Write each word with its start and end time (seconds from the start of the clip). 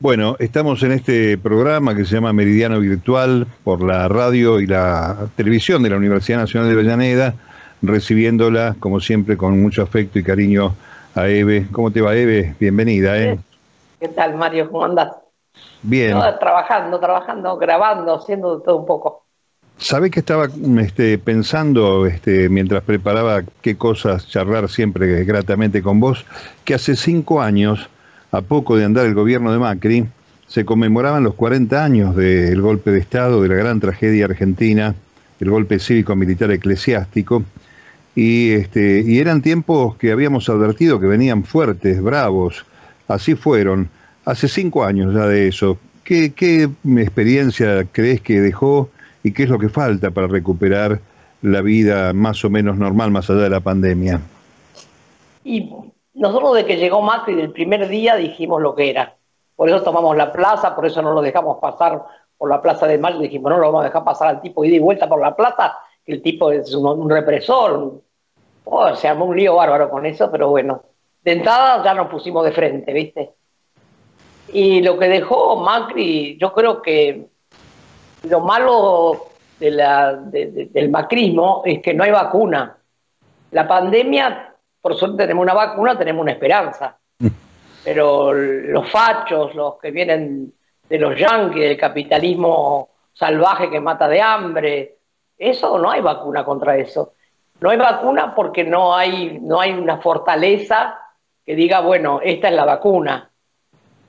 Bueno, 0.00 0.36
estamos 0.38 0.84
en 0.84 0.92
este 0.92 1.36
programa 1.38 1.92
que 1.92 2.04
se 2.04 2.14
llama 2.14 2.32
Meridiano 2.32 2.78
Virtual 2.78 3.48
por 3.64 3.82
la 3.82 4.06
radio 4.06 4.60
y 4.60 4.66
la 4.68 5.26
televisión 5.34 5.82
de 5.82 5.90
la 5.90 5.96
Universidad 5.96 6.38
Nacional 6.38 6.68
de 6.68 6.74
Avellaneda, 6.74 7.34
recibiéndola, 7.82 8.76
como 8.78 9.00
siempre, 9.00 9.36
con 9.36 9.60
mucho 9.60 9.82
afecto 9.82 10.20
y 10.20 10.22
cariño 10.22 10.76
a 11.16 11.26
Eve. 11.26 11.66
¿Cómo 11.72 11.90
te 11.90 12.00
va, 12.00 12.14
Eve? 12.14 12.54
Bienvenida, 12.60 13.18
¿eh? 13.18 13.40
¿Qué 13.98 14.06
tal, 14.06 14.36
Mario? 14.36 14.70
¿Cómo 14.70 14.84
andas? 14.84 15.16
Bien. 15.82 16.16
trabajando, 16.38 17.00
trabajando, 17.00 17.56
grabando, 17.56 18.14
haciendo 18.14 18.60
todo 18.60 18.76
un 18.76 18.86
poco. 18.86 19.24
¿Sabés 19.78 20.12
que 20.12 20.20
estaba 20.20 20.46
este, 20.78 21.18
pensando 21.18 22.06
este, 22.06 22.48
mientras 22.48 22.84
preparaba 22.84 23.42
qué 23.62 23.76
cosas 23.76 24.28
charlar 24.28 24.68
siempre 24.68 25.24
gratamente 25.24 25.82
con 25.82 25.98
vos? 25.98 26.24
Que 26.64 26.74
hace 26.74 26.94
cinco 26.94 27.42
años 27.42 27.90
a 28.30 28.42
poco 28.42 28.76
de 28.76 28.84
andar 28.84 29.06
el 29.06 29.14
gobierno 29.14 29.52
de 29.52 29.58
Macri, 29.58 30.06
se 30.46 30.64
conmemoraban 30.64 31.24
los 31.24 31.34
40 31.34 31.84
años 31.84 32.16
del 32.16 32.60
golpe 32.60 32.90
de 32.90 32.98
Estado, 32.98 33.42
de 33.42 33.48
la 33.48 33.54
gran 33.54 33.80
tragedia 33.80 34.24
argentina, 34.24 34.94
el 35.40 35.50
golpe 35.50 35.78
cívico-militar 35.78 36.50
eclesiástico, 36.50 37.44
y, 38.14 38.50
este, 38.50 39.02
y 39.06 39.20
eran 39.20 39.42
tiempos 39.42 39.96
que 39.96 40.10
habíamos 40.10 40.48
advertido 40.48 40.98
que 40.98 41.06
venían 41.06 41.44
fuertes, 41.44 42.02
bravos, 42.02 42.64
así 43.06 43.34
fueron. 43.34 43.88
Hace 44.24 44.48
cinco 44.48 44.84
años 44.84 45.14
ya 45.14 45.26
de 45.26 45.48
eso, 45.48 45.78
¿qué, 46.02 46.32
qué 46.32 46.68
experiencia 46.96 47.86
crees 47.92 48.20
que 48.20 48.40
dejó 48.40 48.90
y 49.22 49.32
qué 49.32 49.44
es 49.44 49.48
lo 49.48 49.58
que 49.58 49.68
falta 49.68 50.10
para 50.10 50.26
recuperar 50.26 51.00
la 51.42 51.60
vida 51.60 52.12
más 52.12 52.44
o 52.44 52.50
menos 52.50 52.76
normal 52.76 53.10
más 53.10 53.30
allá 53.30 53.42
de 53.42 53.50
la 53.50 53.60
pandemia? 53.60 54.20
Nosotros 56.18 56.56
de 56.56 56.66
que 56.66 56.76
llegó 56.76 57.00
Macri 57.00 57.34
del 57.34 57.52
primer 57.52 57.88
día 57.88 58.16
dijimos 58.16 58.60
lo 58.60 58.74
que 58.74 58.90
era. 58.90 59.14
Por 59.54 59.68
eso 59.68 59.82
tomamos 59.82 60.16
la 60.16 60.32
plaza, 60.32 60.74
por 60.74 60.84
eso 60.84 61.00
no 61.00 61.12
lo 61.12 61.22
dejamos 61.22 61.58
pasar 61.58 62.04
por 62.36 62.50
la 62.50 62.60
plaza 62.60 62.86
de 62.86 62.98
Mayo. 62.98 63.20
Dijimos, 63.20 63.50
no 63.50 63.58
lo 63.58 63.66
vamos 63.66 63.82
a 63.82 63.84
dejar 63.84 64.04
pasar 64.04 64.28
al 64.28 64.40
tipo 64.40 64.64
ida 64.64 64.76
y 64.76 64.80
vuelta 64.80 65.08
por 65.08 65.20
la 65.20 65.34
plaza, 65.34 65.78
que 66.04 66.12
el 66.12 66.22
tipo 66.22 66.50
es 66.50 66.74
un, 66.74 67.08
represor. 67.08 68.02
Oh, 68.64 68.94
se 68.96 69.08
armó 69.08 69.26
un 69.26 69.36
lío 69.36 69.54
bárbaro 69.54 69.88
con 69.88 70.06
eso, 70.06 70.30
pero 70.30 70.48
bueno. 70.48 70.82
De 71.22 71.32
entrada 71.32 71.84
ya 71.84 71.94
nos 71.94 72.08
pusimos 72.08 72.44
de 72.44 72.52
frente, 72.52 72.92
¿viste? 72.92 73.34
Y 74.52 74.82
lo 74.82 74.98
que 74.98 75.08
dejó 75.08 75.56
Macri, 75.56 76.36
yo 76.36 76.52
creo 76.52 76.82
que 76.82 77.28
lo 78.24 78.40
malo 78.40 79.26
del 79.60 80.90
macrismo 80.90 81.62
es 81.64 81.80
que 81.80 81.94
no 81.94 82.02
hay 82.02 82.10
vacuna. 82.10 82.76
La 83.52 83.68
pandemia 83.68 84.47
por 84.80 84.96
suerte 84.96 85.18
tenemos 85.18 85.42
una 85.42 85.54
vacuna, 85.54 85.98
tenemos 85.98 86.22
una 86.22 86.32
esperanza. 86.32 86.98
Pero 87.84 88.32
los 88.32 88.90
fachos, 88.90 89.54
los 89.54 89.78
que 89.78 89.90
vienen 89.90 90.52
de 90.88 90.98
los 90.98 91.18
yanquis, 91.18 91.62
del 91.62 91.76
capitalismo 91.76 92.90
salvaje 93.12 93.70
que 93.70 93.80
mata 93.80 94.08
de 94.08 94.20
hambre, 94.20 94.96
eso 95.36 95.78
no 95.78 95.90
hay 95.90 96.00
vacuna 96.00 96.44
contra 96.44 96.76
eso. 96.76 97.14
No 97.60 97.70
hay 97.70 97.78
vacuna 97.78 98.34
porque 98.34 98.64
no 98.64 98.94
hay, 98.94 99.38
no 99.40 99.60
hay 99.60 99.72
una 99.72 99.98
fortaleza 99.98 100.98
que 101.44 101.54
diga, 101.54 101.80
bueno, 101.80 102.20
esta 102.22 102.48
es 102.48 102.54
la 102.54 102.64
vacuna. 102.64 103.30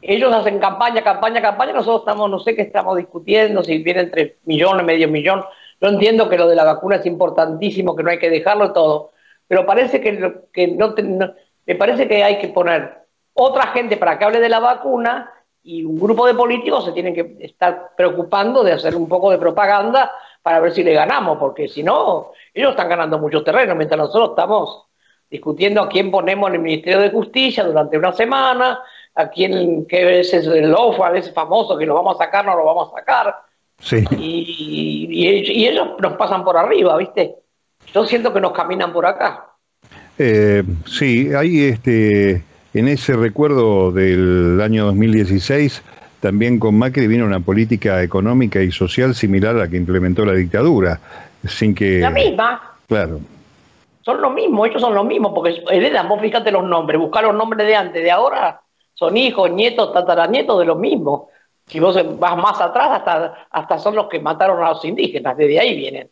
Ellos 0.01 0.33
hacen 0.33 0.59
campaña, 0.59 1.03
campaña, 1.03 1.41
campaña, 1.41 1.73
nosotros 1.73 2.01
estamos, 2.01 2.29
no 2.29 2.39
sé 2.39 2.55
qué 2.55 2.61
estamos 2.61 2.97
discutiendo, 2.97 3.63
si 3.63 3.79
vienen 3.79 4.11
tres 4.11 4.33
millones, 4.45 4.85
medio 4.85 5.07
millón. 5.07 5.43
Yo 5.81 5.89
entiendo 5.89 6.29
que 6.29 6.37
lo 6.37 6.47
de 6.47 6.55
la 6.55 6.63
vacuna 6.63 6.97
es 6.97 7.05
importantísimo, 7.05 7.95
que 7.95 8.03
no 8.03 8.09
hay 8.09 8.19
que 8.19 8.29
dejarlo 8.29 8.71
todo, 8.71 9.11
pero 9.49 9.65
parece 9.65 9.99
que, 9.99 10.43
que 10.53 10.67
no, 10.67 10.93
me 11.65 11.75
parece 11.75 12.07
que 12.07 12.23
hay 12.23 12.37
que 12.37 12.49
poner 12.49 12.99
otra 13.33 13.67
gente 13.67 13.97
para 13.97 14.17
que 14.17 14.23
hable 14.23 14.39
de 14.39 14.47
la 14.47 14.59
vacuna 14.59 15.33
y 15.63 15.83
un 15.83 15.99
grupo 15.99 16.27
de 16.27 16.35
políticos 16.35 16.85
se 16.85 16.91
tienen 16.91 17.15
que 17.15 17.35
estar 17.39 17.95
preocupando 17.97 18.63
de 18.63 18.73
hacer 18.73 18.95
un 18.95 19.09
poco 19.09 19.31
de 19.31 19.39
propaganda 19.39 20.11
para 20.43 20.59
ver 20.59 20.71
si 20.71 20.83
le 20.83 20.93
ganamos, 20.93 21.39
porque 21.39 21.67
si 21.67 21.81
no, 21.81 22.31
ellos 22.53 22.71
están 22.71 22.89
ganando 22.89 23.17
mucho 23.17 23.43
terreno, 23.43 23.73
mientras 23.73 23.97
nosotros 23.97 24.29
estamos 24.29 24.85
discutiendo 25.27 25.81
a 25.81 25.89
quién 25.89 26.11
ponemos 26.11 26.49
en 26.49 26.55
el 26.55 26.61
Ministerio 26.61 26.99
de 26.99 27.09
Justicia 27.09 27.63
durante 27.63 27.97
una 27.97 28.13
semana, 28.13 28.83
a 29.15 29.29
quién, 29.29 29.87
qué 29.87 30.19
es 30.19 30.31
el 30.31 30.75
a 30.75 31.17
ese 31.17 31.31
famoso 31.31 31.75
que 31.75 31.87
lo 31.87 31.95
vamos 31.95 32.15
a 32.15 32.25
sacar, 32.25 32.45
no 32.45 32.55
lo 32.55 32.65
vamos 32.65 32.89
a 32.93 32.99
sacar. 32.99 33.35
Sí. 33.79 34.05
Y, 34.11 35.07
y 35.09 35.67
ellos 35.67 35.87
nos 35.99 36.13
pasan 36.13 36.43
por 36.43 36.55
arriba, 36.55 36.95
¿viste? 36.97 37.39
Yo 37.93 38.05
siento 38.05 38.33
que 38.33 38.41
nos 38.41 38.51
caminan 38.51 38.93
por 38.93 39.05
acá. 39.05 39.45
Eh, 40.17 40.63
sí, 40.85 41.33
ahí 41.33 41.63
este, 41.63 42.43
en 42.73 42.87
ese 42.87 43.13
recuerdo 43.13 43.91
del 43.91 44.59
año 44.61 44.85
2016, 44.85 45.81
también 46.19 46.59
con 46.59 46.77
Macri 46.77 47.07
vino 47.07 47.25
una 47.25 47.39
política 47.39 48.03
económica 48.03 48.61
y 48.61 48.71
social 48.71 49.15
similar 49.15 49.55
a 49.55 49.59
la 49.59 49.67
que 49.69 49.77
implementó 49.77 50.25
la 50.25 50.33
dictadura, 50.33 50.99
sin 51.47 51.73
que... 51.73 51.99
La 51.99 52.09
misma. 52.09 52.75
Claro. 52.87 53.19
Son 54.01 54.21
lo 54.21 54.29
mismo, 54.31 54.65
ellos 54.65 54.81
son 54.81 54.93
lo 54.93 55.03
mismo, 55.03 55.33
porque 55.33 55.63
heredan, 55.71 56.09
vos 56.09 56.19
fíjate 56.19 56.51
los 56.51 56.63
nombres, 56.63 56.99
buscar 56.99 57.23
los 57.23 57.35
nombres 57.35 57.65
de 57.67 57.75
antes, 57.75 58.03
de 58.03 58.11
ahora, 58.11 58.61
son 58.93 59.15
hijos, 59.15 59.51
nietos, 59.51 59.93
tataranietos 59.93 60.59
de 60.59 60.65
lo 60.65 60.75
mismo. 60.75 61.29
Si 61.67 61.79
vos 61.79 61.95
vas 62.19 62.35
más 62.35 62.59
atrás, 62.59 62.89
hasta, 62.91 63.47
hasta 63.51 63.77
son 63.77 63.95
los 63.95 64.07
que 64.07 64.19
mataron 64.19 64.63
a 64.63 64.69
los 64.69 64.83
indígenas, 64.83 65.37
desde 65.37 65.59
ahí 65.59 65.75
vienen. 65.75 66.09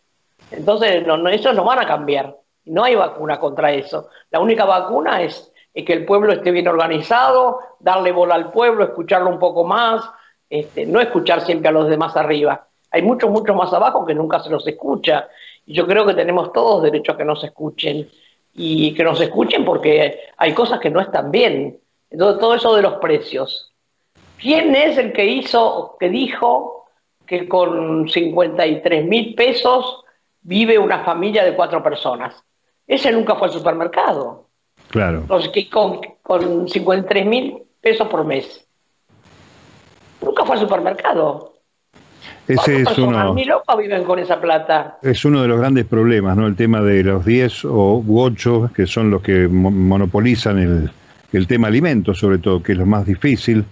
Entonces, 0.51 1.05
no, 1.05 1.17
no, 1.17 1.29
eso 1.29 1.53
no 1.53 1.63
van 1.63 1.79
a 1.79 1.87
cambiar. 1.87 2.37
No 2.65 2.83
hay 2.83 2.95
vacuna 2.95 3.39
contra 3.39 3.71
eso. 3.71 4.09
La 4.29 4.39
única 4.39 4.65
vacuna 4.65 5.21
es, 5.21 5.51
que 5.73 5.93
el 5.93 6.05
pueblo 6.05 6.33
esté 6.33 6.51
bien 6.51 6.67
organizado, 6.67 7.59
darle 7.79 8.11
bola 8.11 8.35
al 8.35 8.51
pueblo, 8.51 8.83
escucharlo 8.83 9.29
un 9.29 9.37
poco 9.37 9.63
más, 9.63 10.09
este, 10.49 10.85
no 10.85 10.99
escuchar 10.99 11.41
siempre 11.41 11.69
a 11.69 11.71
los 11.71 11.87
demás 11.87 12.15
arriba. 12.17 12.67
Hay 12.91 13.03
muchos, 13.03 13.29
muchos 13.29 13.55
más 13.55 13.71
abajo 13.73 14.05
que 14.05 14.15
nunca 14.15 14.39
se 14.39 14.49
los 14.49 14.67
escucha. 14.67 15.27
Y 15.65 15.73
yo 15.73 15.85
creo 15.85 16.05
que 16.05 16.13
tenemos 16.13 16.51
todos 16.51 16.81
derecho 16.81 17.11
a 17.11 17.17
que 17.17 17.25
nos 17.25 17.43
escuchen. 17.43 18.09
Y 18.55 18.93
que 18.95 19.03
nos 19.03 19.21
escuchen 19.21 19.63
porque 19.63 20.19
hay 20.35 20.53
cosas 20.53 20.79
que 20.79 20.89
no 20.89 20.99
están 20.99 21.29
bien. 21.29 21.79
Entonces, 22.09 22.39
todo 22.39 22.55
eso 22.55 22.75
de 22.75 22.81
los 22.81 22.93
precios. 22.93 23.71
¿Quién 24.39 24.75
es 24.75 24.97
el 24.97 25.13
que 25.13 25.25
hizo, 25.25 25.95
que 25.99 26.09
dijo 26.09 26.85
que 27.25 27.47
con 27.47 28.07
53 28.09 29.05
mil 29.05 29.35
pesos 29.35 30.03
vive 30.47 30.79
una 30.79 31.03
familia 31.03 31.43
de 31.43 31.53
cuatro 31.53 31.83
personas. 31.83 32.33
Ese 32.87 33.11
nunca 33.11 33.35
fue 33.35 33.49
al 33.49 33.53
supermercado. 33.53 34.47
Claro. 34.89 35.25
Los 35.27 35.49
que 35.49 35.69
con, 35.69 35.99
con 36.23 36.67
53 36.69 37.25
mil 37.25 37.57
pesos 37.81 38.07
por 38.07 38.23
mes. 38.23 38.65
Nunca 40.21 40.45
fue 40.45 40.55
al 40.55 40.61
supermercado. 40.61 41.53
Ese 42.47 42.83
es 42.83 42.97
uno. 42.97 43.33
Ni 43.33 43.43
locos 43.43 43.77
viven 43.77 44.05
con 44.05 44.19
esa 44.19 44.39
plata. 44.39 44.97
Es 45.01 45.25
uno 45.25 45.41
de 45.41 45.49
los 45.49 45.59
grandes 45.59 45.85
problemas, 45.85 46.37
¿no? 46.37 46.47
El 46.47 46.55
tema 46.55 46.79
de 46.79 47.03
los 47.03 47.25
10 47.25 47.65
o 47.65 48.01
8, 48.07 48.71
que 48.73 48.87
son 48.87 49.11
los 49.11 49.21
que 49.21 49.49
monopolizan 49.49 50.59
el, 50.59 50.89
el 51.33 51.47
tema 51.47 51.67
alimentos, 51.67 52.19
sobre 52.19 52.37
todo, 52.37 52.63
que 52.63 52.71
es 52.71 52.77
lo 52.77 52.85
más 52.85 53.05
difícil. 53.05 53.65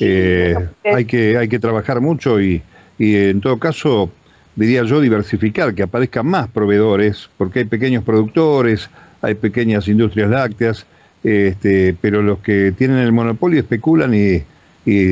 Eh, 0.00 0.56
hay, 0.82 1.04
que, 1.04 1.36
hay 1.36 1.48
que 1.48 1.58
trabajar 1.58 2.00
mucho 2.00 2.40
y, 2.40 2.62
y 2.98 3.16
en 3.16 3.42
todo 3.42 3.58
caso 3.58 4.10
diría 4.54 4.82
yo, 4.84 5.00
diversificar, 5.00 5.74
que 5.74 5.82
aparezcan 5.82 6.26
más 6.26 6.48
proveedores, 6.48 7.30
porque 7.38 7.60
hay 7.60 7.64
pequeños 7.64 8.04
productores, 8.04 8.90
hay 9.20 9.34
pequeñas 9.34 9.88
industrias 9.88 10.30
lácteas, 10.30 10.86
este, 11.24 11.94
pero 12.00 12.22
los 12.22 12.40
que 12.40 12.72
tienen 12.72 12.98
el 12.98 13.12
monopolio 13.12 13.60
especulan 13.60 14.12
y, 14.14 14.44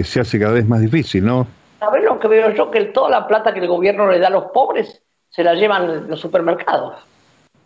se 0.03 0.21
hace 0.21 0.41
cada 0.41 0.55
vez 0.55 0.67
más 0.67 0.81
difícil, 0.81 1.25
¿no? 1.25 1.47
¿Sabes 1.79 2.03
lo 2.03 2.19
que 2.19 2.27
veo 2.27 2.53
yo? 2.53 2.73
Que 2.73 2.87
toda 2.87 3.09
la 3.09 3.29
plata 3.29 3.55
que 3.55 3.61
el 3.61 3.69
gobierno 3.69 4.11
le 4.11 4.19
da 4.19 4.27
a 4.27 4.31
los 4.31 4.47
pobres 4.47 5.01
se 5.29 5.45
la 5.45 5.55
llevan 5.55 6.11
los 6.11 6.19
supermercados. 6.19 6.97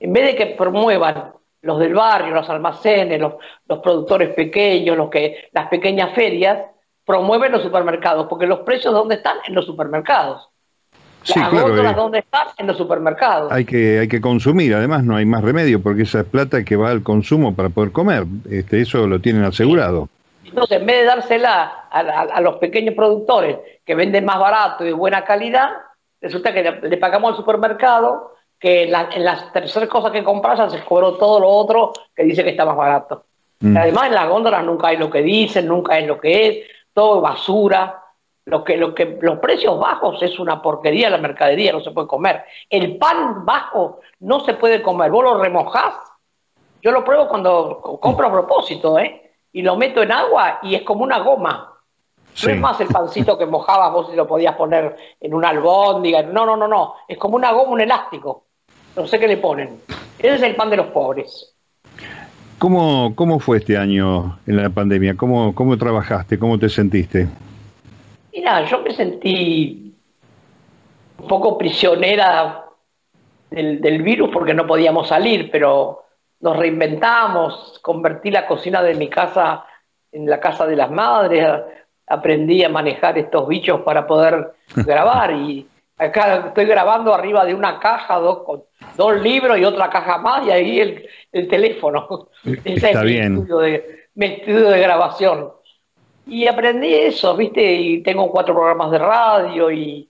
En 0.00 0.12
vez 0.12 0.26
de 0.26 0.36
que 0.36 0.46
promuevan 0.54 1.32
los 1.62 1.78
del 1.78 1.94
barrio, 1.94 2.34
los 2.34 2.50
almacenes, 2.50 3.18
los, 3.18 3.34
los 3.66 3.78
productores 3.78 4.34
pequeños, 4.34 4.98
los 4.98 5.08
que, 5.08 5.48
las 5.52 5.68
pequeñas 5.68 6.14
ferias, 6.14 6.58
promueven 7.06 7.52
los 7.52 7.62
supermercados, 7.62 8.26
porque 8.28 8.46
los 8.46 8.60
precios 8.60 8.92
¿dónde 8.92 9.14
están? 9.16 9.38
En 9.46 9.54
los 9.54 9.64
supermercados. 9.64 10.50
Sí, 11.24 11.32
claro, 11.32 11.76
eh. 11.76 11.94
¿dónde 11.94 12.18
están? 12.18 12.48
En 12.58 12.66
los 12.66 12.76
supermercados. 12.76 13.50
Hay 13.50 13.64
que, 13.64 13.98
hay 13.98 14.08
que 14.08 14.20
consumir, 14.20 14.74
además 14.74 15.04
no 15.04 15.16
hay 15.16 15.24
más 15.24 15.42
remedio 15.42 15.82
porque 15.82 16.02
esa 16.02 16.20
es 16.20 16.26
plata 16.26 16.64
que 16.64 16.76
va 16.76 16.90
al 16.90 17.02
consumo 17.02 17.54
para 17.54 17.70
poder 17.70 17.92
comer. 17.92 18.24
Este, 18.50 18.82
eso 18.82 19.06
lo 19.06 19.20
tienen 19.20 19.42
asegurado. 19.42 20.08
Entonces, 20.44 20.78
en 20.78 20.86
vez 20.86 21.00
de 21.00 21.04
dársela 21.04 21.86
a, 21.90 22.40
los 22.40 22.56
pequeños 22.56 22.94
productores 22.94 23.56
que 23.84 23.94
venden 23.94 24.24
más 24.24 24.38
barato 24.38 24.84
y 24.84 24.88
de 24.88 24.92
buena 24.92 25.24
calidad, 25.24 25.70
resulta 26.20 26.52
que 26.52 26.62
le, 26.62 26.96
pagamos 26.98 27.30
al 27.30 27.36
supermercado 27.36 28.34
que 28.60 28.84
en, 28.84 28.92
las 28.92 29.52
terceras 29.52 29.88
cosas 29.88 30.12
que 30.12 30.22
compras 30.22 30.70
se 30.70 30.84
cobró 30.84 31.14
todo 31.14 31.40
lo 31.40 31.48
otro 31.48 31.92
que 32.14 32.22
dice 32.24 32.44
que 32.44 32.50
está 32.50 32.66
más 32.66 32.76
barato. 32.76 33.24
Mm. 33.60 33.76
Además, 33.76 34.06
en 34.08 34.14
las 34.14 34.28
góndolas 34.28 34.64
nunca 34.64 34.88
hay 34.88 34.98
lo 34.98 35.10
que 35.10 35.22
dicen, 35.22 35.66
nunca 35.66 35.98
es 35.98 36.06
lo 36.06 36.20
que 36.20 36.48
es, 36.48 36.58
todo 36.92 37.20
basura. 37.22 38.03
Lo 38.46 38.62
que, 38.62 38.76
lo 38.76 38.94
que, 38.94 39.18
los 39.22 39.38
precios 39.38 39.78
bajos 39.78 40.22
es 40.22 40.38
una 40.38 40.60
porquería 40.60 41.08
la 41.08 41.16
mercadería, 41.16 41.72
no 41.72 41.80
se 41.80 41.92
puede 41.92 42.06
comer. 42.06 42.44
El 42.68 42.98
pan 42.98 43.44
bajo 43.46 44.00
no 44.20 44.40
se 44.40 44.54
puede 44.54 44.82
comer. 44.82 45.10
Vos 45.10 45.24
lo 45.24 45.42
remojás. 45.42 45.94
Yo 46.82 46.90
lo 46.90 47.02
pruebo 47.02 47.28
cuando 47.28 47.98
compro 48.00 48.26
a 48.26 48.32
propósito, 48.32 48.98
¿eh? 48.98 49.32
Y 49.52 49.62
lo 49.62 49.76
meto 49.76 50.02
en 50.02 50.12
agua 50.12 50.58
y 50.62 50.74
es 50.74 50.82
como 50.82 51.04
una 51.04 51.20
goma. 51.20 51.70
No 52.42 52.50
es 52.50 52.60
más 52.60 52.80
el 52.80 52.88
pancito 52.88 53.38
que 53.38 53.46
mojabas 53.46 53.92
vos 53.92 54.10
y 54.12 54.16
lo 54.16 54.26
podías 54.26 54.56
poner 54.56 54.94
en 55.20 55.32
una 55.32 55.48
albóndiga. 55.50 56.22
No, 56.22 56.44
no, 56.44 56.56
no, 56.56 56.68
no. 56.68 56.94
Es 57.08 57.16
como 57.16 57.36
una 57.36 57.52
goma, 57.52 57.70
un 57.70 57.80
elástico. 57.80 58.44
No 58.96 59.06
sé 59.06 59.18
qué 59.18 59.28
le 59.28 59.38
ponen. 59.38 59.80
Ese 60.18 60.34
es 60.34 60.42
el 60.42 60.56
pan 60.56 60.68
de 60.68 60.76
los 60.76 60.86
pobres. 60.88 61.54
¿Cómo, 62.58 63.14
cómo 63.14 63.38
fue 63.38 63.58
este 63.58 63.78
año 63.78 64.38
en 64.46 64.56
la 64.56 64.68
pandemia? 64.68 65.16
¿Cómo, 65.16 65.54
¿Cómo 65.54 65.78
trabajaste? 65.78 66.38
¿Cómo 66.38 66.58
te 66.58 66.68
sentiste? 66.68 67.28
Mira, 68.34 68.64
yo 68.64 68.80
me 68.80 68.92
sentí 68.92 69.94
un 71.18 71.28
poco 71.28 71.56
prisionera 71.56 72.64
del, 73.50 73.80
del 73.80 74.02
virus 74.02 74.30
porque 74.32 74.54
no 74.54 74.66
podíamos 74.66 75.08
salir, 75.08 75.50
pero 75.50 76.04
nos 76.40 76.56
reinventamos, 76.56 77.78
convertí 77.80 78.30
la 78.30 78.46
cocina 78.46 78.82
de 78.82 78.94
mi 78.94 79.08
casa 79.08 79.64
en 80.12 80.28
la 80.28 80.40
casa 80.40 80.66
de 80.66 80.76
las 80.76 80.90
madres, 80.90 81.46
aprendí 82.06 82.62
a 82.62 82.68
manejar 82.68 83.18
estos 83.18 83.48
bichos 83.48 83.80
para 83.80 84.06
poder 84.06 84.52
grabar 84.76 85.32
y 85.32 85.66
acá 85.96 86.48
estoy 86.48 86.66
grabando 86.66 87.14
arriba 87.14 87.44
de 87.44 87.54
una 87.54 87.78
caja, 87.78 88.18
dos, 88.18 88.44
con 88.44 88.64
dos 88.96 89.20
libros 89.20 89.58
y 89.58 89.64
otra 89.64 89.88
caja 89.90 90.18
más 90.18 90.46
y 90.46 90.50
ahí 90.50 90.80
el, 90.80 91.08
el 91.32 91.48
teléfono. 91.48 92.28
Ese 92.44 92.74
Está 92.74 92.90
es 92.90 93.02
bien. 93.02 93.34
Mi 93.34 93.40
estudio, 93.40 93.58
de, 93.58 94.06
mi 94.14 94.26
estudio 94.26 94.68
de 94.70 94.80
grabación. 94.80 95.52
Y 96.26 96.46
aprendí 96.46 96.92
eso, 96.92 97.36
¿viste? 97.36 97.72
Y 97.74 98.02
tengo 98.02 98.30
cuatro 98.30 98.54
programas 98.54 98.90
de 98.90 98.98
radio 98.98 99.70
y 99.70 100.08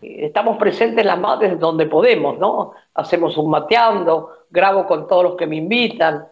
estamos 0.00 0.56
presentes 0.58 1.04
las 1.04 1.18
madres 1.18 1.58
donde 1.58 1.86
podemos, 1.86 2.38
¿no? 2.38 2.72
Hacemos 2.94 3.36
un 3.36 3.50
mateando, 3.50 4.30
grabo 4.50 4.86
con 4.86 5.08
todos 5.08 5.24
los 5.24 5.36
que 5.36 5.46
me 5.46 5.56
invitan, 5.56 6.26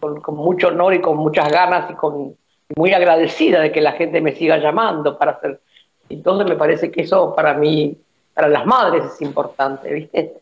con, 0.00 0.20
con 0.20 0.36
mucho 0.36 0.68
honor 0.68 0.94
y 0.94 1.00
con 1.00 1.16
muchas 1.16 1.50
ganas 1.50 1.90
y 1.90 1.94
con 1.94 2.36
muy 2.76 2.92
agradecida 2.92 3.60
de 3.60 3.72
que 3.72 3.80
la 3.80 3.92
gente 3.92 4.20
me 4.20 4.34
siga 4.34 4.58
llamando 4.58 5.18
para 5.18 5.32
hacer. 5.32 5.60
Entonces 6.08 6.46
me 6.48 6.56
parece 6.56 6.90
que 6.90 7.02
eso 7.02 7.34
para 7.34 7.54
mí, 7.54 7.96
para 8.34 8.48
las 8.48 8.64
madres 8.66 9.04
es 9.04 9.20
importante, 9.22 9.92
¿viste? 9.92 10.34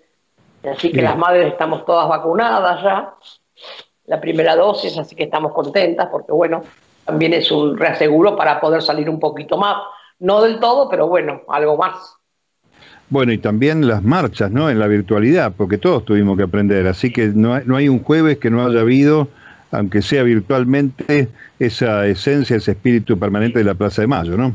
Así 0.65 0.91
que 0.91 1.03
las 1.03 1.17
madres 1.17 1.47
estamos 1.53 1.85
todas 1.85 2.09
vacunadas 2.09 2.83
ya, 2.83 3.15
la 4.07 4.21
primera 4.21 4.57
dosis, 4.57 4.99
así 4.99 5.15
que 5.15 5.25
estamos 5.25 5.53
contentas 5.53 6.09
porque 6.11 6.33
bueno, 6.33 6.63
también 7.07 7.33
es 7.33 7.51
un 7.51 7.79
reaseguro 7.79 8.37
para 8.37 8.61
poder 8.61 8.83
salir 8.83 9.09
un 9.09 9.21
poquito 9.21 9.57
más, 9.57 9.77
no 10.19 10.43
del 10.43 10.59
todo, 10.59 10.89
pero 10.91 11.07
bueno, 11.07 11.43
algo 11.49 11.77
más. 11.77 12.17
Bueno, 13.09 13.33
y 13.33 13.39
también 13.39 13.87
las 13.87 14.03
marchas, 14.03 14.51
¿no? 14.51 14.69
En 14.69 14.81
la 14.81 14.89
virtualidad, 14.89 15.53
porque 15.57 15.79
todos 15.79 16.05
tuvimos 16.05 16.37
que 16.37 16.43
aprender, 16.43 16.87
así 16.89 17.13
que 17.13 17.29
no 17.29 17.55
hay, 17.55 17.63
no 17.65 17.77
hay 17.77 17.89
un 17.89 18.03
jueves 18.03 18.39
que 18.39 18.51
no 18.51 18.67
haya 18.67 18.81
habido, 18.81 19.29
aunque 19.71 20.03
sea 20.03 20.25
virtualmente, 20.25 21.29
esa 21.61 22.07
esencia, 22.07 22.57
ese 22.57 22.73
espíritu 22.73 23.17
permanente 23.19 23.61
de 23.61 23.65
la 23.65 23.75
Plaza 23.75 24.03
de 24.03 24.09
Mayo, 24.09 24.37
¿no? 24.37 24.53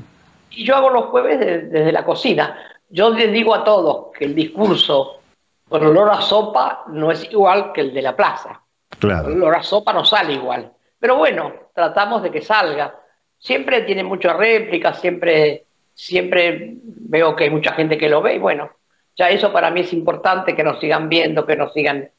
Y 0.50 0.66
yo 0.66 0.76
hago 0.76 0.90
los 0.90 1.06
jueves 1.06 1.40
de, 1.40 1.60
desde 1.60 1.92
la 1.94 2.04
cocina. 2.04 2.58
Yo 2.90 3.12
les 3.12 3.32
digo 3.32 3.56
a 3.56 3.64
todos 3.64 4.08
que 4.18 4.26
el 4.26 4.36
discurso 4.36 5.22
con 5.70 5.86
olor 5.86 6.10
a 6.10 6.20
sopa 6.20 6.84
no 6.90 7.10
es 7.10 7.24
igual 7.32 7.72
que 7.74 7.80
el 7.80 7.94
de 7.94 8.02
la 8.02 8.14
plaza. 8.14 8.62
Claro. 9.00 9.30
El 9.30 9.36
olor 9.36 9.56
a 9.56 9.64
sopa 9.64 9.94
no 9.94 10.04
sale 10.04 10.34
igual. 10.34 10.70
Pero 11.00 11.16
bueno, 11.16 11.54
tratamos 11.74 12.24
de 12.24 12.32
que 12.32 12.42
salga. 12.42 12.96
Siempre 13.38 13.82
tiene 13.82 14.04
muchas 14.04 14.36
réplicas, 14.38 15.00
siempre 15.00 15.66
siempre 15.94 16.78
veo 16.84 17.36
que 17.36 17.46
hay 17.46 17.50
mucha 17.50 17.74
gente 17.74 17.98
que 17.98 18.10
lo 18.10 18.22
ve 18.22 18.36
y 18.36 18.40
bueno, 18.40 18.72
ya 19.16 19.30
eso 19.30 19.52
para 19.52 19.70
mí 19.70 19.82
es 19.82 19.94
importante 19.94 20.56
que 20.56 20.64
nos 20.64 20.80
sigan 20.80 21.10
viendo, 21.10 21.46
que 21.46 21.56
nos 21.56 21.74
sigan. 21.74 22.10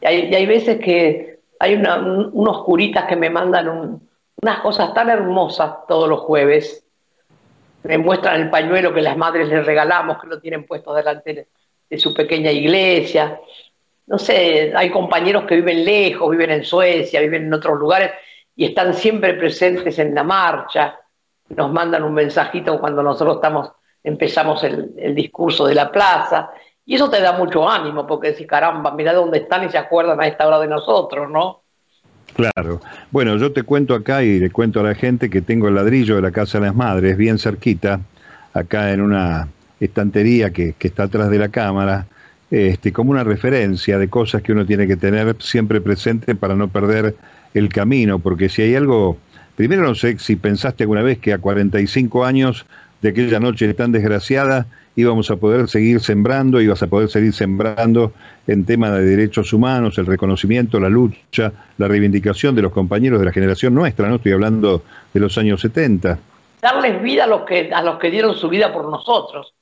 Y 0.00 0.06
hay, 0.06 0.46
veces 0.46 0.78
que 0.80 1.40
hay 1.58 1.74
una, 1.74 1.96
un, 1.96 2.30
unos 2.32 2.64
curitas 2.64 3.04
que 3.06 3.16
me 3.16 3.30
mandan 3.30 3.68
un, 3.68 4.08
unas 4.40 4.60
cosas 4.60 4.94
tan 4.94 5.10
hermosas 5.10 5.86
todos 5.86 6.08
los 6.08 6.20
jueves. 6.20 6.84
Me 7.82 7.98
muestran 7.98 8.40
el 8.40 8.50
pañuelo 8.50 8.94
que 8.94 9.02
las 9.02 9.16
madres 9.16 9.48
les 9.48 9.66
regalamos, 9.66 10.20
que 10.20 10.28
lo 10.28 10.40
tienen 10.40 10.64
puesto 10.64 10.94
delante 10.94 11.34
de, 11.34 11.48
de 11.90 11.98
su 11.98 12.14
pequeña 12.14 12.50
iglesia. 12.50 13.40
No 14.06 14.18
sé, 14.18 14.72
hay 14.74 14.90
compañeros 14.90 15.44
que 15.44 15.56
viven 15.56 15.84
lejos, 15.84 16.30
viven 16.30 16.50
en 16.50 16.64
Suecia, 16.64 17.20
viven 17.20 17.46
en 17.46 17.54
otros 17.54 17.78
lugares 17.78 18.12
y 18.54 18.66
están 18.66 18.94
siempre 18.94 19.34
presentes 19.34 19.98
en 19.98 20.14
la 20.14 20.22
marcha 20.22 20.98
nos 21.56 21.72
mandan 21.72 22.02
un 22.02 22.14
mensajito 22.14 22.78
cuando 22.80 23.02
nosotros 23.02 23.36
estamos, 23.36 23.72
empezamos 24.02 24.62
el, 24.64 25.14
discurso 25.14 25.66
de 25.66 25.74
la 25.74 25.90
plaza, 25.90 26.50
y 26.84 26.96
eso 26.96 27.08
te 27.08 27.20
da 27.20 27.32
mucho 27.32 27.68
ánimo, 27.68 28.06
porque 28.06 28.28
decís, 28.28 28.46
caramba, 28.46 28.92
mira 28.92 29.12
dónde 29.12 29.38
están 29.38 29.64
y 29.64 29.70
se 29.70 29.78
acuerdan 29.78 30.20
a 30.20 30.26
esta 30.26 30.46
hora 30.46 30.58
de 30.58 30.68
nosotros, 30.68 31.30
¿no? 31.30 31.62
Claro. 32.34 32.80
Bueno, 33.10 33.36
yo 33.36 33.52
te 33.52 33.62
cuento 33.62 33.94
acá 33.94 34.22
y 34.22 34.40
le 34.40 34.50
cuento 34.50 34.80
a 34.80 34.82
la 34.82 34.94
gente 34.94 35.28
que 35.28 35.42
tengo 35.42 35.68
el 35.68 35.74
ladrillo 35.74 36.16
de 36.16 36.22
la 36.22 36.30
Casa 36.30 36.58
de 36.58 36.66
las 36.66 36.74
Madres, 36.74 37.16
bien 37.16 37.38
cerquita, 37.38 38.00
acá 38.54 38.90
en 38.92 39.02
una 39.02 39.48
estantería 39.78 40.50
que, 40.50 40.74
que 40.78 40.88
está 40.88 41.04
atrás 41.04 41.28
de 41.30 41.38
la 41.38 41.50
cámara, 41.50 42.06
este, 42.50 42.92
como 42.92 43.10
una 43.10 43.24
referencia 43.24 43.98
de 43.98 44.08
cosas 44.08 44.42
que 44.42 44.52
uno 44.52 44.66
tiene 44.66 44.86
que 44.86 44.96
tener 44.96 45.36
siempre 45.40 45.80
presente 45.80 46.34
para 46.34 46.54
no 46.54 46.68
perder 46.68 47.14
el 47.54 47.68
camino, 47.68 48.18
porque 48.18 48.48
si 48.48 48.62
hay 48.62 48.74
algo 48.74 49.18
Primero 49.56 49.82
no 49.82 49.94
sé 49.94 50.18
si 50.18 50.36
pensaste 50.36 50.84
alguna 50.84 51.02
vez 51.02 51.18
que 51.18 51.32
a 51.32 51.38
45 51.38 52.24
años 52.24 52.64
de 53.02 53.10
aquella 53.10 53.38
noche 53.38 53.72
tan 53.74 53.92
desgraciada 53.92 54.66
íbamos 54.96 55.30
a 55.30 55.36
poder 55.36 55.68
seguir 55.68 56.00
sembrando, 56.00 56.60
ibas 56.60 56.82
a 56.82 56.86
poder 56.86 57.08
seguir 57.08 57.32
sembrando 57.32 58.12
en 58.46 58.64
tema 58.64 58.90
de 58.90 59.04
derechos 59.04 59.52
humanos, 59.52 59.98
el 59.98 60.06
reconocimiento, 60.06 60.80
la 60.80 60.88
lucha, 60.88 61.52
la 61.78 61.88
reivindicación 61.88 62.54
de 62.54 62.62
los 62.62 62.72
compañeros 62.72 63.18
de 63.20 63.26
la 63.26 63.32
generación 63.32 63.74
nuestra, 63.74 64.08
¿no? 64.08 64.16
Estoy 64.16 64.32
hablando 64.32 64.82
de 65.12 65.20
los 65.20 65.36
años 65.38 65.60
70. 65.60 66.18
Darles 66.60 67.02
vida 67.02 67.24
a 67.24 67.26
los 67.26 67.42
que, 67.42 67.70
a 67.72 67.82
los 67.82 67.98
que 67.98 68.10
dieron 68.10 68.34
su 68.34 68.48
vida 68.48 68.72
por 68.72 68.88
nosotros. 68.88 69.54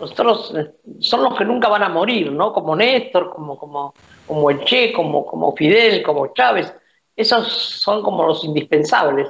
Nosotros 0.00 0.54
eh, 0.56 0.70
son 1.00 1.22
los 1.22 1.36
que 1.36 1.44
nunca 1.44 1.68
van 1.68 1.82
a 1.82 1.88
morir, 1.88 2.32
¿no? 2.32 2.52
Como 2.52 2.74
Néstor, 2.74 3.30
como, 3.30 3.56
como, 3.56 3.94
como 4.26 4.50
el 4.50 4.64
Che, 4.64 4.92
como, 4.92 5.24
como 5.24 5.54
Fidel, 5.54 6.02
como 6.02 6.32
Chávez 6.34 6.72
esos 7.16 7.46
son 7.52 8.02
como 8.02 8.26
los 8.26 8.44
indispensables. 8.44 9.28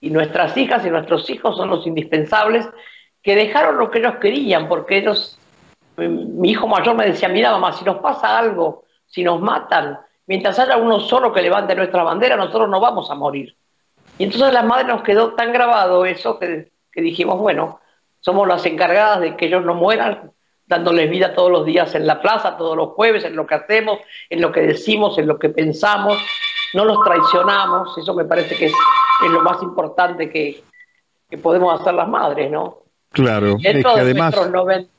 Y 0.00 0.10
nuestras 0.10 0.56
hijas 0.56 0.84
y 0.84 0.90
nuestros 0.90 1.28
hijos 1.30 1.56
son 1.56 1.70
los 1.70 1.86
indispensables 1.86 2.68
que 3.22 3.34
dejaron 3.34 3.78
lo 3.78 3.90
que 3.90 3.98
ellos 3.98 4.14
querían, 4.20 4.68
porque 4.68 4.98
ellos, 4.98 5.38
mi 5.96 6.50
hijo 6.50 6.68
mayor 6.68 6.94
me 6.94 7.06
decía, 7.06 7.28
mira 7.28 7.50
mamá, 7.50 7.72
si 7.72 7.84
nos 7.84 7.98
pasa 7.98 8.38
algo, 8.38 8.84
si 9.06 9.24
nos 9.24 9.40
matan, 9.40 9.98
mientras 10.26 10.58
haya 10.58 10.76
uno 10.76 11.00
solo 11.00 11.32
que 11.32 11.42
levante 11.42 11.74
nuestra 11.74 12.04
bandera, 12.04 12.36
nosotros 12.36 12.68
no 12.68 12.78
vamos 12.78 13.10
a 13.10 13.14
morir. 13.14 13.56
Y 14.18 14.24
entonces 14.24 14.52
la 14.52 14.62
madre 14.62 14.84
nos 14.84 15.02
quedó 15.02 15.34
tan 15.34 15.52
grabado 15.52 16.04
eso 16.04 16.38
que, 16.38 16.70
que 16.92 17.00
dijimos, 17.00 17.38
bueno, 17.38 17.80
somos 18.20 18.46
las 18.46 18.64
encargadas 18.64 19.20
de 19.20 19.36
que 19.36 19.46
ellos 19.46 19.64
no 19.64 19.74
mueran, 19.74 20.32
dándoles 20.66 21.10
vida 21.10 21.34
todos 21.34 21.50
los 21.50 21.66
días 21.66 21.94
en 21.94 22.06
la 22.06 22.20
plaza, 22.20 22.56
todos 22.56 22.76
los 22.76 22.90
jueves, 22.90 23.24
en 23.24 23.36
lo 23.36 23.46
que 23.46 23.54
hacemos, 23.54 23.98
en 24.30 24.40
lo 24.40 24.52
que 24.52 24.62
decimos, 24.62 25.18
en 25.18 25.26
lo 25.26 25.38
que 25.38 25.48
pensamos, 25.48 26.18
no 26.74 26.84
los 26.84 27.02
traicionamos, 27.04 27.96
eso 27.96 28.14
me 28.14 28.24
parece 28.24 28.56
que 28.56 28.66
es, 28.66 28.74
es 29.24 29.30
lo 29.30 29.42
más 29.42 29.62
importante 29.62 30.30
que, 30.30 30.62
que, 31.28 31.38
podemos 31.38 31.80
hacer 31.80 31.94
las 31.94 32.08
madres, 32.08 32.50
¿no? 32.50 32.82
Claro, 33.10 33.56
y 33.58 33.66
esto 33.66 33.88
es 33.88 33.94
que 33.94 34.00
además... 34.00 34.34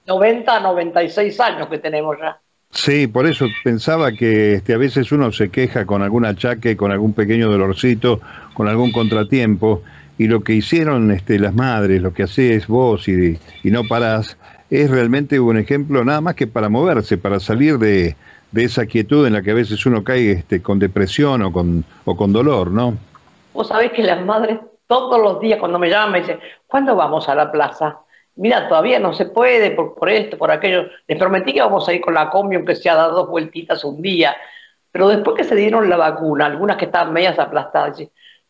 90, 0.06 0.60
96 0.62 1.40
años 1.42 1.68
que 1.68 1.78
tenemos 1.80 2.18
ya. 2.20 2.40
Sí, 2.72 3.08
por 3.08 3.28
eso 3.28 3.48
pensaba 3.64 4.12
que 4.12 4.54
este, 4.54 4.74
a 4.74 4.78
veces 4.78 5.12
uno 5.12 5.32
se 5.32 5.50
queja 5.50 5.86
con 5.86 6.02
algún 6.02 6.26
achaque, 6.26 6.76
con 6.76 6.92
algún 6.92 7.14
pequeño 7.14 7.50
dolorcito, 7.50 8.20
con 8.54 8.68
algún 8.68 8.92
contratiempo, 8.92 9.84
y 10.18 10.28
lo 10.28 10.44
que 10.44 10.54
hicieron 10.54 11.12
este, 11.12 11.40
las 11.40 11.54
madres, 11.54 12.02
lo 12.02 12.14
que 12.14 12.24
hacés 12.24 12.68
vos 12.68 13.08
y, 13.08 13.38
y 13.64 13.72
no 13.72 13.84
parás, 13.84 14.38
es 14.70 14.90
realmente 14.90 15.40
un 15.40 15.58
ejemplo 15.58 16.04
nada 16.04 16.22
más 16.22 16.36
que 16.36 16.48
para 16.48 16.70
moverse, 16.70 17.18
para 17.18 17.40
salir 17.40 17.78
de, 17.78 18.16
de 18.52 18.64
esa 18.64 18.86
quietud 18.86 19.28
en 19.28 19.34
la 19.34 19.42
que 19.42 19.52
a 19.52 19.56
veces 19.56 19.86
uno 19.86 20.04
cae 20.04 20.32
este, 20.32 20.62
con 20.62 20.80
depresión 20.80 21.42
o 21.42 21.52
con, 21.52 21.84
o 22.06 22.16
con 22.16 22.32
dolor, 22.32 22.72
¿no? 22.72 22.98
Vos 23.54 23.68
sabés 23.68 23.92
que 23.92 24.04
las 24.04 24.24
madres 24.24 24.60
todos 24.88 25.20
los 25.22 25.40
días 25.40 25.60
cuando 25.60 25.80
me 25.80 25.90
llaman 25.90 26.14
me 26.14 26.20
dicen, 26.22 26.40
¿cuándo 26.66 26.96
vamos 26.96 27.28
a 27.28 27.36
la 27.36 27.52
plaza? 27.52 28.00
Mira, 28.36 28.68
todavía 28.68 29.00
no 29.00 29.14
se 29.14 29.26
puede 29.26 29.72
por, 29.72 29.96
por 29.96 30.10
esto, 30.10 30.38
por 30.38 30.52
aquello. 30.52 30.86
Les 31.08 31.18
prometí 31.18 31.54
que 31.54 31.62
vamos 31.62 31.88
a 31.90 31.94
ir 31.94 32.02
con 32.02 32.14
la 32.14 32.30
combi, 32.30 32.56
aunque 32.56 32.76
sea 32.76 32.96
dar 32.96 33.12
dos 33.12 33.28
vueltitas 33.28 33.84
un 33.84 34.02
día. 34.02 34.36
Pero 34.92 35.10
después 35.10 35.36
que 35.36 35.44
se 35.44 35.56
dieron 35.56 35.90
la 35.90 35.98
vacuna, 35.98 36.46
algunas 36.46 36.78
que 36.78 36.86
estaban 36.86 37.14
medias 37.14 37.38
aplastadas, 37.38 37.98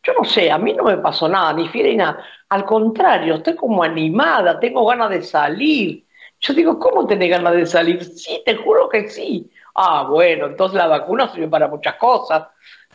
yo 0.03 0.13
no 0.13 0.23
sé, 0.23 0.51
a 0.51 0.57
mí 0.57 0.73
no 0.73 0.83
me 0.83 0.97
pasó 0.97 1.27
nada, 1.27 1.53
ni 1.53 1.67
fiera 1.69 1.89
ni 1.89 1.95
nada. 1.97 2.23
Al 2.49 2.65
contrario, 2.65 3.35
estoy 3.35 3.55
como 3.55 3.83
animada, 3.83 4.59
tengo 4.59 4.85
ganas 4.85 5.09
de 5.09 5.21
salir. 5.23 6.05
Yo 6.39 6.53
digo, 6.53 6.79
¿cómo 6.79 7.07
tenés 7.07 7.29
ganas 7.29 7.53
de 7.53 7.65
salir? 7.65 8.03
Sí, 8.03 8.41
te 8.45 8.55
juro 8.55 8.87
que 8.89 9.09
sí. 9.09 9.49
Ah, 9.79 10.07
bueno, 10.09 10.47
entonces 10.47 10.75
la 10.75 10.87
vacuna 10.87 11.31
sirve 11.31 11.47
para 11.47 11.67
muchas 11.67 11.93
cosas. 11.95 12.47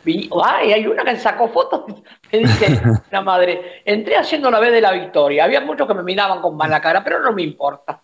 Y, 0.04 0.28
ay, 0.44 0.72
hay 0.72 0.84
una 0.84 1.04
que 1.04 1.16
sacó 1.16 1.48
fotos, 1.48 1.84
me 2.32 2.40
dice 2.40 2.80
la 3.12 3.20
madre, 3.20 3.82
entré 3.84 4.16
haciendo 4.16 4.50
la 4.50 4.58
vez 4.58 4.72
de 4.72 4.80
la 4.80 4.90
victoria. 4.90 5.44
Había 5.44 5.60
muchos 5.60 5.86
que 5.86 5.94
me 5.94 6.02
miraban 6.02 6.42
con 6.42 6.56
mala 6.56 6.80
cara, 6.80 7.04
pero 7.04 7.20
no 7.20 7.32
me 7.32 7.42
importa. 7.42 8.02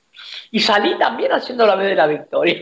Y 0.53 0.61
salí 0.61 0.97
también 0.97 1.33
haciendo 1.33 1.67
la 1.67 1.75
vez 1.75 1.89
de 1.89 1.95
la 1.97 2.07
victoria. 2.07 2.55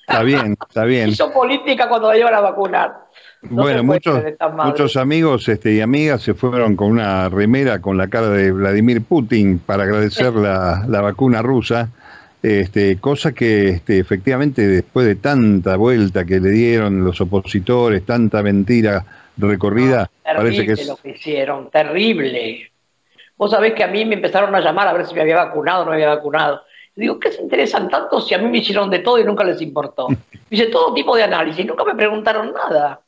Está 0.00 0.24
bien, 0.24 0.56
está 0.68 0.84
bien. 0.84 1.08
Hizo 1.10 1.32
política 1.32 1.88
cuando 1.88 2.08
la 2.08 2.16
llevan 2.16 2.34
a 2.34 2.40
vacunar. 2.40 3.06
bueno, 3.42 3.84
muchos, 3.84 4.20
muchos 4.56 4.96
amigos 4.96 5.48
este, 5.48 5.74
y 5.74 5.80
amigas 5.80 6.22
se 6.22 6.34
fueron 6.34 6.74
con 6.74 6.90
una 6.90 7.28
remera 7.28 7.80
con 7.80 7.96
la 7.96 8.08
cara 8.08 8.28
de 8.28 8.50
Vladimir 8.50 9.04
Putin 9.04 9.60
para 9.60 9.84
agradecer 9.84 10.34
la, 10.34 10.84
la 10.88 11.00
vacuna 11.00 11.42
rusa. 11.42 11.90
Este, 12.42 12.98
cosa 12.98 13.32
que 13.32 13.68
este, 13.68 13.98
efectivamente 13.98 14.66
después 14.66 15.06
de 15.06 15.16
tanta 15.16 15.76
vuelta 15.76 16.24
que 16.24 16.40
le 16.40 16.50
dieron 16.50 17.04
los 17.04 17.20
opositores, 17.20 18.06
tanta 18.06 18.42
mentira 18.42 19.04
recorrida, 19.36 20.10
parece 20.24 20.64
que 20.64 20.72
es... 20.72 20.88
lo 20.88 20.96
que 20.96 21.10
hicieron, 21.10 21.70
terrible. 21.70 22.70
Vos 23.36 23.50
sabés 23.50 23.74
que 23.74 23.84
a 23.84 23.88
mí 23.88 24.04
me 24.06 24.14
empezaron 24.14 24.54
a 24.54 24.60
llamar 24.60 24.88
a 24.88 24.92
ver 24.94 25.06
si 25.06 25.14
me 25.14 25.20
había 25.20 25.36
vacunado 25.36 25.82
o 25.82 25.84
no 25.84 25.90
me 25.90 25.96
había 25.96 26.14
vacunado. 26.14 26.62
digo, 26.94 27.18
¿qué 27.18 27.30
se 27.30 27.42
interesan 27.42 27.88
tanto 27.88 28.20
si 28.20 28.34
a 28.34 28.38
mí 28.38 28.48
me 28.48 28.58
hicieron 28.58 28.88
de 28.90 29.00
todo 29.00 29.18
y 29.18 29.24
nunca 29.24 29.44
les 29.44 29.60
importó? 29.60 30.08
Hice 30.50 30.66
todo 30.66 30.94
tipo 30.94 31.16
de 31.16 31.24
análisis, 31.24 31.66
nunca 31.66 31.84
me 31.84 31.94
preguntaron 31.94 32.52
nada. 32.52 33.00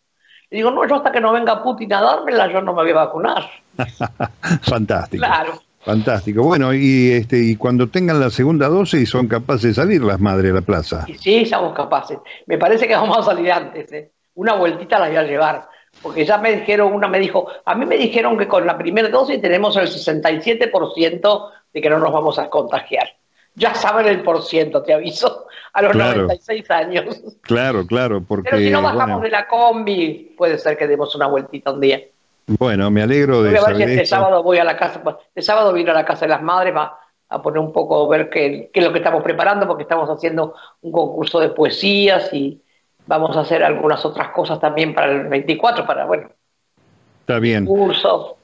Digo, 0.50 0.70
no, 0.70 0.86
yo 0.86 0.96
hasta 0.96 1.10
que 1.10 1.20
no 1.20 1.32
venga 1.32 1.62
Putin 1.62 1.94
a 1.94 2.02
dármela, 2.02 2.52
yo 2.52 2.60
no 2.60 2.74
me 2.74 2.82
voy 2.82 2.90
a 2.90 2.94
vacunar. 2.94 3.48
Fantástico. 4.62 5.24
Claro. 5.24 5.58
Fantástico. 5.84 6.42
Bueno, 6.42 6.72
y 6.72 7.10
este 7.10 7.38
y 7.38 7.56
cuando 7.56 7.88
tengan 7.88 8.20
la 8.20 8.30
segunda 8.30 8.68
dosis 8.68 9.08
son 9.08 9.26
capaces 9.26 9.62
de 9.62 9.74
salir 9.74 10.02
las 10.02 10.20
madres 10.20 10.52
a 10.52 10.54
la 10.54 10.60
plaza. 10.62 11.06
Sí, 11.18 11.44
somos 11.44 11.74
capaces. 11.74 12.18
Me 12.46 12.56
parece 12.58 12.86
que 12.86 12.94
vamos 12.94 13.18
a 13.18 13.22
salir 13.22 13.50
antes. 13.50 13.92
¿eh? 13.92 14.12
Una 14.34 14.54
vueltita 14.54 14.98
la 14.98 15.08
voy 15.08 15.16
a 15.16 15.22
llevar 15.24 15.68
porque 16.00 16.24
ya 16.24 16.38
me 16.38 16.56
dijeron, 16.56 16.92
una 16.92 17.08
me 17.08 17.18
dijo, 17.18 17.48
a 17.64 17.74
mí 17.74 17.84
me 17.84 17.96
dijeron 17.96 18.38
que 18.38 18.48
con 18.48 18.66
la 18.66 18.78
primera 18.78 19.08
dosis 19.08 19.40
tenemos 19.40 19.76
el 19.76 19.88
67% 19.88 21.50
de 21.72 21.80
que 21.80 21.90
no 21.90 21.98
nos 21.98 22.12
vamos 22.12 22.38
a 22.38 22.48
contagiar. 22.48 23.08
Ya 23.54 23.74
saben 23.74 24.06
el 24.06 24.22
por 24.22 24.42
ciento, 24.42 24.82
te 24.82 24.94
aviso, 24.94 25.46
a 25.74 25.82
los 25.82 25.94
96 25.94 26.70
años. 26.70 27.22
Claro, 27.42 27.86
claro, 27.86 28.22
porque... 28.26 28.48
Pero 28.50 28.62
si 28.62 28.70
no 28.70 28.80
bajamos 28.80 29.22
de 29.22 29.28
la 29.28 29.46
combi, 29.46 30.34
puede 30.36 30.58
ser 30.58 30.78
que 30.78 30.88
demos 30.88 31.14
una 31.14 31.26
vueltita 31.26 31.70
un 31.72 31.80
día. 31.80 32.00
Bueno, 32.46 32.90
me 32.90 33.02
alegro 33.02 33.42
de 33.42 33.50
voy 33.50 33.58
a 33.58 33.66
ver 33.66 33.76
si 33.76 33.82
este 33.82 34.06
sábado 34.06 34.42
voy 34.42 34.58
a 34.58 34.64
la 34.64 34.76
casa, 34.76 35.02
este 35.28 35.42
sábado 35.42 35.70
voy 35.70 35.88
a 35.88 35.92
la 35.92 36.04
casa 36.04 36.26
de 36.26 36.30
las 36.30 36.42
madres, 36.42 36.74
va 36.74 36.98
a 37.28 37.40
poner 37.40 37.60
un 37.60 37.72
poco, 37.72 38.06
ver 38.08 38.28
qué, 38.28 38.70
qué 38.72 38.80
es 38.80 38.86
lo 38.86 38.92
que 38.92 38.98
estamos 38.98 39.22
preparando, 39.22 39.66
porque 39.66 39.84
estamos 39.84 40.08
haciendo 40.10 40.54
un 40.82 40.92
concurso 40.92 41.40
de 41.40 41.50
poesías 41.50 42.32
y, 42.32 42.62
vamos 43.06 43.36
a 43.36 43.40
hacer 43.40 43.62
algunas 43.62 44.04
otras 44.04 44.28
cosas 44.30 44.60
también 44.60 44.94
para 44.94 45.12
el 45.12 45.28
24, 45.28 45.86
para, 45.86 46.04
bueno, 46.06 46.30
Está 47.20 47.38
bien. 47.38 47.66
cursos. 47.66 48.34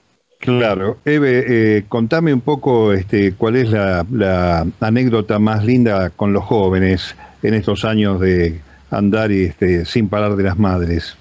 Claro. 0.41 0.99
Eve, 1.05 1.45
eh, 1.79 1.85
contame 1.89 2.33
un 2.33 2.41
poco 2.41 2.93
este, 2.93 3.35
cuál 3.35 3.57
es 3.57 3.71
la, 3.71 4.07
la, 4.11 4.67
anécdota 4.81 5.41
más 5.41 5.65
linda 5.65 6.11
con 6.11 6.33
los 6.33 6.45
jóvenes 6.45 7.17
en 7.43 7.55
estos 7.55 7.85
años 7.85 8.21
de 8.21 8.61
andar 8.91 9.33
y, 9.33 9.45
este, 9.45 9.85
sin 9.85 10.09
parar 10.09 10.37
de 10.37 10.45
las 10.45 10.59
madres. 10.59 11.17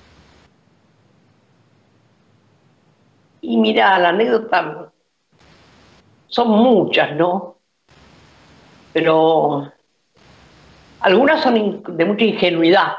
Y 3.42 3.58
mira, 3.58 3.98
la 4.00 4.10
anécdota 4.10 4.92
son 6.28 6.50
muchas, 6.50 7.16
¿no? 7.16 7.58
Pero 8.94 9.72
algunas 11.00 11.42
son 11.42 11.84
de 11.88 12.06
mucha 12.06 12.26
ingenuidad 12.26 12.94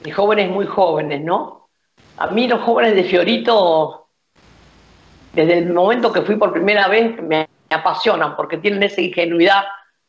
de 0.00 0.12
jóvenes 0.12 0.50
muy 0.50 0.66
jóvenes, 0.66 1.22
¿no? 1.22 1.68
A 2.16 2.28
mí 2.28 2.46
los 2.46 2.60
jóvenes 2.62 2.94
de 2.94 3.04
Fiorito, 3.04 4.08
desde 5.32 5.58
el 5.58 5.72
momento 5.72 6.12
que 6.12 6.22
fui 6.22 6.36
por 6.36 6.52
primera 6.52 6.86
vez, 6.88 7.20
me 7.20 7.48
apasionan 7.70 8.36
porque 8.36 8.58
tienen 8.58 8.82
esa 8.84 9.00
ingenuidad. 9.00 9.64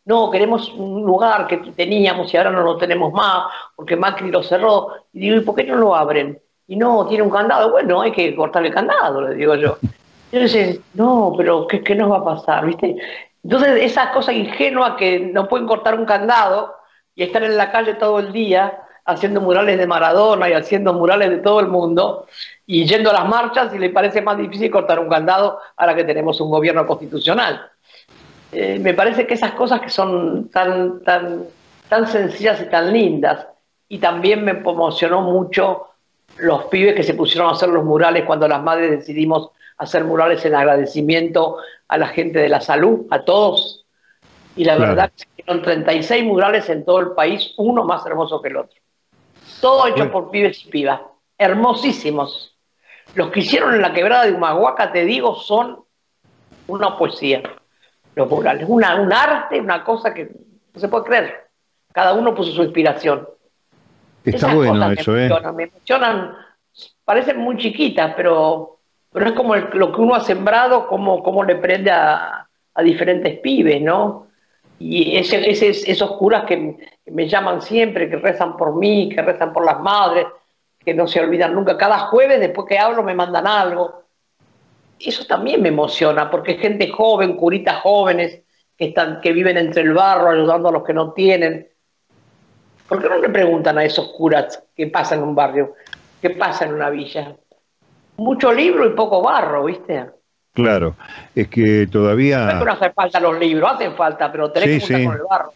No, 0.06 0.30
queremos 0.30 0.70
un 0.70 1.04
lugar 1.04 1.48
que 1.48 1.58
teníamos 1.58 2.32
y 2.32 2.38
ahora 2.38 2.52
no 2.52 2.62
lo 2.62 2.78
tenemos 2.78 3.12
más, 3.12 3.48
porque 3.76 3.96
Macri 3.96 4.30
lo 4.30 4.44
cerró. 4.44 4.90
Y 5.14 5.20
digo, 5.22 5.38
¿y 5.38 5.42
por 5.42 5.56
qué 5.56 5.64
no 5.64 5.76
lo 5.76 5.96
abren? 5.96 6.40
Y 6.68 6.76
no, 6.76 7.08
tiene 7.08 7.24
un 7.24 7.30
candado. 7.30 7.72
Bueno, 7.72 8.02
hay 8.02 8.12
que 8.12 8.36
cortar 8.36 8.66
el 8.66 8.74
candado, 8.74 9.22
le 9.22 9.36
digo 9.36 9.56
yo. 9.56 9.78
Y 10.32 10.40
dicen, 10.40 10.82
no, 10.96 11.34
pero 11.38 11.66
¿qué, 11.68 11.82
¿qué 11.82 11.96
nos 11.96 12.12
va 12.12 12.18
a 12.18 12.26
pasar? 12.26 12.66
¿Viste? 12.66 12.98
Entonces, 13.44 13.84
esas 13.84 14.10
cosas 14.10 14.36
ingenuas 14.36 14.96
que 14.96 15.20
no 15.20 15.48
pueden 15.48 15.68
cortar 15.68 15.98
un 15.98 16.06
candado 16.06 16.74
y 17.14 17.24
estar 17.24 17.44
en 17.44 17.56
la 17.56 17.72
calle 17.72 17.94
todo 17.94 18.20
el 18.20 18.34
día, 18.34 18.86
haciendo 19.06 19.40
murales 19.40 19.78
de 19.78 19.88
Maradona 19.88 20.50
y 20.50 20.54
haciendo 20.54 20.94
murales 20.94 21.30
de 21.30 21.38
todo 21.38 21.60
el 21.60 21.68
mundo 21.68 22.26
y 22.66 22.86
yendo 22.86 23.12
a 23.12 23.14
las 23.14 23.28
marchas 23.28 23.74
y 23.74 23.78
le 23.78 23.92
parece 23.92 24.22
más 24.22 24.38
difícil 24.38 24.72
cortar 24.72 25.00
un 25.00 25.10
candado 25.10 25.60
ahora 25.78 25.96
que 25.96 26.04
tenemos 26.04 26.42
un 26.42 26.50
gobierno 26.50 26.86
constitucional. 26.88 27.70
Eh, 28.52 28.80
me 28.80 28.94
parece 28.94 29.28
que 29.28 29.36
esas 29.36 29.52
cosas 29.52 29.82
que 29.82 29.90
son 29.90 30.50
tan, 30.50 31.04
tan, 31.04 31.44
tan 31.88 32.08
sencillas 32.08 32.62
y 32.62 32.66
tan 32.66 32.92
lindas 32.92 33.48
y 33.88 34.00
también 34.00 34.44
me 34.44 34.52
emocionó 34.52 35.22
mucho 35.22 35.88
los 36.38 36.66
pibes 36.66 36.96
que 36.96 37.04
se 37.04 37.14
pusieron 37.14 37.50
a 37.50 37.54
hacer 37.54 37.70
los 37.70 37.84
murales 37.84 38.26
cuando 38.26 38.48
las 38.48 38.62
madres 38.62 38.92
decidimos 38.92 39.52
hacer 39.78 40.04
murales 40.04 40.44
en 40.46 40.56
agradecimiento 40.56 41.58
a 41.88 41.98
la 41.98 42.08
gente 42.08 42.40
de 42.40 42.50
la 42.50 42.62
salud, 42.62 43.06
a 43.12 43.24
todos. 43.24 43.86
Y 44.56 44.64
la 44.64 44.78
verdad 44.78 45.12
es 45.16 45.26
que 45.36 45.44
son 45.44 45.62
36 45.62 46.24
murales 46.24 46.70
en 46.70 46.86
todo 46.86 47.00
el 47.00 47.12
país, 47.12 47.54
uno 47.58 47.84
más 47.84 48.06
hermoso 48.06 48.42
que 48.42 48.50
el 48.50 48.58
otro. 48.58 48.80
Todo 49.62 49.88
hecho 49.88 50.12
por 50.12 50.32
pibes 50.32 50.66
y 50.66 50.70
pibas. 50.70 51.02
Hermosísimos. 51.38 52.56
Los 53.16 53.32
que 53.32 53.42
hicieron 53.42 53.74
en 53.74 53.82
la 53.82 53.94
quebrada 53.94 54.26
de 54.26 54.34
Humahuaca, 54.34 54.92
te 54.92 55.06
digo, 55.06 55.36
son 55.36 55.84
una 56.68 56.98
poesía. 56.98 57.44
Los 58.16 58.30
murales. 58.30 58.66
Una, 58.68 58.96
un 58.96 59.12
arte, 59.12 59.60
una 59.60 59.84
cosa 59.84 60.14
que 60.14 60.30
no 60.74 60.80
se 60.80 60.88
puede 60.88 61.06
creer. 61.06 61.50
Cada 61.92 62.14
uno 62.14 62.34
puso 62.34 62.52
su 62.52 62.64
inspiración. 62.64 63.28
Está 64.26 64.54
bueno 64.54 64.92
eso, 64.92 65.12
me 65.12 65.28
¿eh? 65.28 65.30
Me 65.56 65.64
emocionan, 65.64 66.36
parecen 67.04 67.38
muy 67.38 67.58
chiquitas, 67.58 68.14
pero, 68.16 68.80
pero 69.12 69.28
es 69.28 69.32
como 69.34 69.56
lo 69.56 69.92
que 69.92 70.02
uno 70.02 70.16
ha 70.16 70.22
sembrado, 70.22 70.88
como, 70.88 71.24
como 71.24 71.44
le 71.44 71.56
prende 71.56 71.92
a, 71.92 72.48
a 72.74 72.84
diferentes 72.84 73.40
pibes, 73.40 73.82
¿no? 73.82 74.26
y 74.80 75.16
ese, 75.18 75.70
esos 75.70 76.12
curas 76.18 76.44
que, 76.46 76.78
me 77.06 77.28
llaman 77.28 77.62
siempre, 77.62 78.10
que 78.10 78.18
rezan 78.18 78.58
por 78.58 78.76
mí, 78.76 79.10
que 79.10 79.22
rezan 79.22 79.54
por 79.54 79.64
las 79.64 79.80
madres, 79.80 80.26
que 80.80 80.94
no 80.94 81.08
se 81.08 81.20
olvidan 81.20 81.54
nunca. 81.54 81.78
Cada 81.78 82.00
jueves, 82.00 82.40
después 82.40 82.68
que 82.68 82.78
hablo, 82.78 83.04
me 83.04 83.14
mandan 83.14 83.48
algo. 83.48 84.04
Eso 85.00 85.26
también 85.26 85.62
me 85.62 85.70
emociona, 85.70 86.30
porque 86.30 86.54
es 86.54 86.60
gente 86.60 86.90
joven, 86.90 87.36
curitas 87.36 87.82
jóvenes, 87.82 88.42
que, 88.78 88.86
están, 88.86 89.22
que 89.22 89.32
viven 89.32 89.58
entre 89.58 89.84
el 89.84 89.94
barro, 89.94 90.30
ayudando 90.30 90.70
a 90.70 90.72
los 90.72 90.84
que 90.84 90.94
no 90.94 91.14
tienen. 91.14 91.70
¿Por 92.88 93.02
qué 93.02 93.10
no 93.10 93.18
le 93.18 93.30
preguntan 93.30 93.78
a 93.78 93.84
esos 93.84 94.10
curas 94.10 94.62
qué 94.76 94.88
pasa 94.88 95.16
en 95.16 95.24
un 95.24 95.34
barrio, 95.36 95.74
qué 96.22 96.30
pasa 96.32 96.66
en 96.66 96.74
una 96.74 96.90
villa? 96.90 97.36
Mucho 98.18 98.54
libro 98.54 98.86
y 98.86 98.92
poco 98.92 99.22
barro, 99.22 99.66
¿viste? 99.66 100.06
Claro, 100.54 100.96
es 101.36 101.48
que 101.50 101.88
todavía... 101.92 102.54
No, 102.54 102.66
no 102.66 102.72
hace 102.72 102.92
falta 102.92 103.20
los 103.20 103.38
libros, 103.38 103.72
hacen 103.74 103.94
falta, 103.94 104.32
pero 104.32 104.52
tenés 104.52 104.88
que 104.88 105.04
con 105.04 105.14
el 105.14 105.22
barro. 105.30 105.52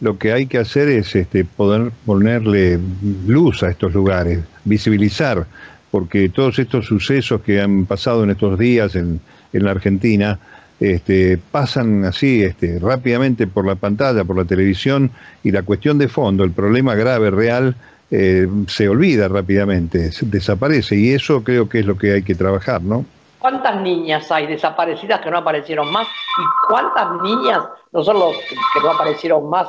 Lo 0.00 0.16
que 0.16 0.32
hay 0.32 0.46
que 0.46 0.56
hacer 0.56 0.88
es 0.88 1.14
este, 1.14 1.44
poder 1.44 1.90
ponerle 2.06 2.78
luz 3.26 3.62
a 3.62 3.68
estos 3.68 3.92
lugares, 3.92 4.40
visibilizar, 4.64 5.44
porque 5.90 6.30
todos 6.30 6.58
estos 6.58 6.86
sucesos 6.86 7.42
que 7.42 7.60
han 7.60 7.84
pasado 7.84 8.24
en 8.24 8.30
estos 8.30 8.58
días 8.58 8.94
en, 8.94 9.20
en 9.52 9.64
la 9.64 9.72
Argentina 9.72 10.38
este, 10.80 11.38
pasan 11.38 12.04
así 12.06 12.42
este, 12.42 12.78
rápidamente 12.78 13.46
por 13.46 13.66
la 13.66 13.74
pantalla, 13.74 14.24
por 14.24 14.36
la 14.36 14.44
televisión, 14.44 15.10
y 15.44 15.52
la 15.52 15.62
cuestión 15.62 15.98
de 15.98 16.08
fondo, 16.08 16.42
el 16.42 16.52
problema 16.52 16.94
grave, 16.94 17.30
real, 17.30 17.76
eh, 18.10 18.48
se 18.66 18.88
olvida 18.88 19.28
rápidamente, 19.28 20.10
desaparece, 20.22 20.96
y 20.96 21.10
eso 21.10 21.44
creo 21.44 21.68
que 21.68 21.80
es 21.80 21.86
lo 21.86 21.96
que 21.96 22.12
hay 22.12 22.22
que 22.22 22.34
trabajar, 22.34 22.82
¿no? 22.82 23.04
¿Cuántas 23.38 23.80
niñas 23.80 24.30
hay 24.32 24.46
desaparecidas 24.46 25.20
que 25.20 25.30
no 25.30 25.38
aparecieron 25.38 25.90
más? 25.92 26.06
¿Y 26.06 26.68
cuántas 26.68 27.22
niñas, 27.22 27.62
no 27.92 28.02
solo 28.02 28.32
que 28.74 28.80
no 28.80 28.90
aparecieron 28.90 29.48
más, 29.48 29.68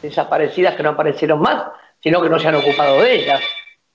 desaparecidas 0.00 0.74
que 0.74 0.82
no 0.82 0.90
aparecieron 0.90 1.40
más, 1.40 1.64
sino 2.02 2.22
que 2.22 2.28
no 2.28 2.38
se 2.38 2.48
han 2.48 2.54
ocupado 2.54 3.02
de 3.02 3.14
ellas? 3.14 3.40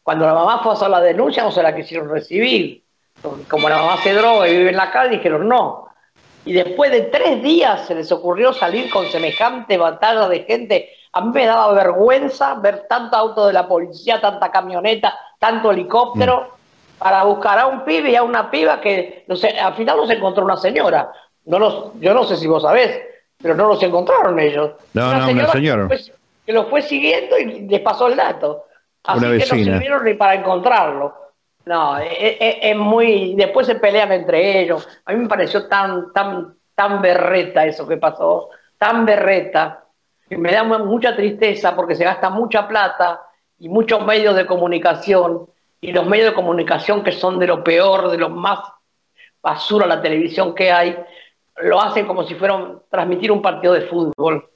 Cuando 0.03 0.25
la 0.25 0.33
mamá 0.33 0.61
fue 0.63 0.71
a 0.71 0.75
hacer 0.75 0.89
la 0.89 1.01
denuncia 1.01 1.43
no 1.43 1.51
se 1.51 1.61
la 1.61 1.75
quisieron 1.75 2.09
recibir. 2.09 2.83
Como 3.47 3.69
la 3.69 3.77
mamá 3.77 3.97
se 3.97 4.13
droga 4.13 4.47
y 4.47 4.57
vive 4.57 4.69
en 4.69 4.77
la 4.77 4.91
calle, 4.91 5.17
dijeron 5.17 5.47
no. 5.47 5.88
Y 6.45 6.53
después 6.53 6.91
de 6.91 7.01
tres 7.01 7.43
días 7.43 7.85
se 7.87 7.95
les 7.95 8.11
ocurrió 8.11 8.53
salir 8.53 8.89
con 8.89 9.05
semejante 9.07 9.77
batalla 9.77 10.27
de 10.27 10.43
gente. 10.43 10.89
A 11.13 11.21
mí 11.21 11.31
me 11.33 11.45
daba 11.45 11.73
vergüenza 11.73 12.55
ver 12.55 12.85
tanto 12.87 13.17
auto 13.17 13.47
de 13.47 13.53
la 13.53 13.67
policía, 13.67 14.21
tanta 14.21 14.51
camioneta, 14.51 15.17
tanto 15.39 15.71
helicóptero 15.71 16.57
para 16.97 17.23
buscar 17.23 17.57
a 17.59 17.67
un 17.67 17.83
pibe 17.85 18.11
y 18.11 18.15
a 18.15 18.23
una 18.23 18.51
piba 18.51 18.81
que, 18.81 19.23
no 19.27 19.35
sé, 19.35 19.49
al 19.59 19.73
final 19.75 19.97
los 19.97 20.09
encontró 20.09 20.43
una 20.43 20.57
señora. 20.57 21.11
No 21.45 21.57
los, 21.57 21.91
yo 21.99 22.13
no 22.13 22.25
sé 22.25 22.35
si 22.35 22.45
vos 22.45 22.61
sabés, 22.61 23.01
pero 23.41 23.55
no 23.55 23.67
los 23.67 23.81
encontraron 23.81 24.39
ellos. 24.39 24.71
No, 24.93 25.09
una 25.09 25.19
no, 25.19 25.25
señora 25.25 25.43
una 25.45 25.53
señora. 25.53 25.87
Que, 26.45 26.53
los 26.53 26.67
fue 26.67 26.81
siguiendo 26.81 27.37
y 27.37 27.67
les 27.67 27.79
pasó 27.81 28.07
el 28.07 28.15
dato. 28.15 28.65
Así 29.03 29.21
que 29.21 29.37
no 29.37 29.45
sirvieron 29.45 30.03
ni 30.03 30.13
para 30.15 30.35
encontrarlo. 30.35 31.13
No, 31.69 31.99
es, 31.99 32.11
e, 32.11 32.37
e, 32.39 32.71
es, 32.71 32.75
muy. 32.75 33.35
Después 33.35 33.67
se 33.67 33.75
pelean 33.75 34.11
entre 34.11 34.59
ellos. 34.59 34.89
A 35.05 35.13
mí 35.13 35.19
me 35.19 35.27
pareció 35.27 35.67
tan, 35.67 36.11
tan, 36.11 36.55
tan 36.73 36.99
berreta 36.99 37.63
eso 37.63 37.87
que 37.87 37.97
pasó. 37.97 38.49
Tan 38.79 39.05
berreta. 39.05 39.85
que 40.27 40.35
me 40.35 40.51
da 40.51 40.63
mucha 40.63 41.15
tristeza 41.15 41.75
porque 41.75 41.93
se 41.93 42.03
gasta 42.03 42.31
mucha 42.31 42.67
plata 42.67 43.21
y 43.59 43.69
muchos 43.69 44.03
medios 44.03 44.35
de 44.35 44.47
comunicación, 44.47 45.47
y 45.79 45.91
los 45.91 46.07
medios 46.07 46.29
de 46.29 46.33
comunicación 46.33 47.03
que 47.03 47.11
son 47.11 47.37
de 47.37 47.45
lo 47.45 47.63
peor, 47.63 48.09
de 48.09 48.17
lo 48.17 48.29
más 48.29 48.61
basura 49.39 49.85
la 49.85 50.01
televisión 50.01 50.55
que 50.55 50.71
hay, 50.71 50.97
lo 51.57 51.79
hacen 51.79 52.07
como 52.07 52.23
si 52.23 52.33
fueran 52.33 52.81
transmitir 52.89 53.31
un 53.31 53.43
partido 53.43 53.73
de 53.73 53.81
fútbol. 53.81 54.49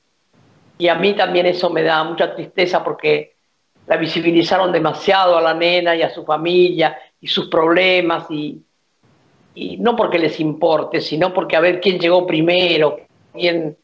Y 0.79 0.88
a 0.88 0.96
mí 0.96 1.13
también 1.13 1.46
eso 1.46 1.70
me 1.70 1.84
da 1.84 2.03
mucha 2.03 2.34
tristeza 2.34 2.84
porque 2.84 3.33
la 3.88 3.98
visibilizaron 3.98 4.72
demasiado 4.72 5.38
a 5.38 5.42
la 5.42 5.54
nena 5.54 5.96
y 5.96 6.02
a 6.02 6.10
su 6.10 6.24
familia 6.24 6.98
y 7.20 7.28
sus 7.28 7.48
problemas 7.48 8.30
y, 8.30 8.62
y 9.56 9.78
no 9.78 9.96
porque 9.96 10.20
les 10.20 10.40
importe, 10.40 11.02
sino 11.02 11.34
porque 11.34 11.56
a 11.56 11.62
ver 11.62 11.80
quién 11.80 12.00
llegó 12.00 12.25
primero, 12.25 12.98
quién 13.34 13.78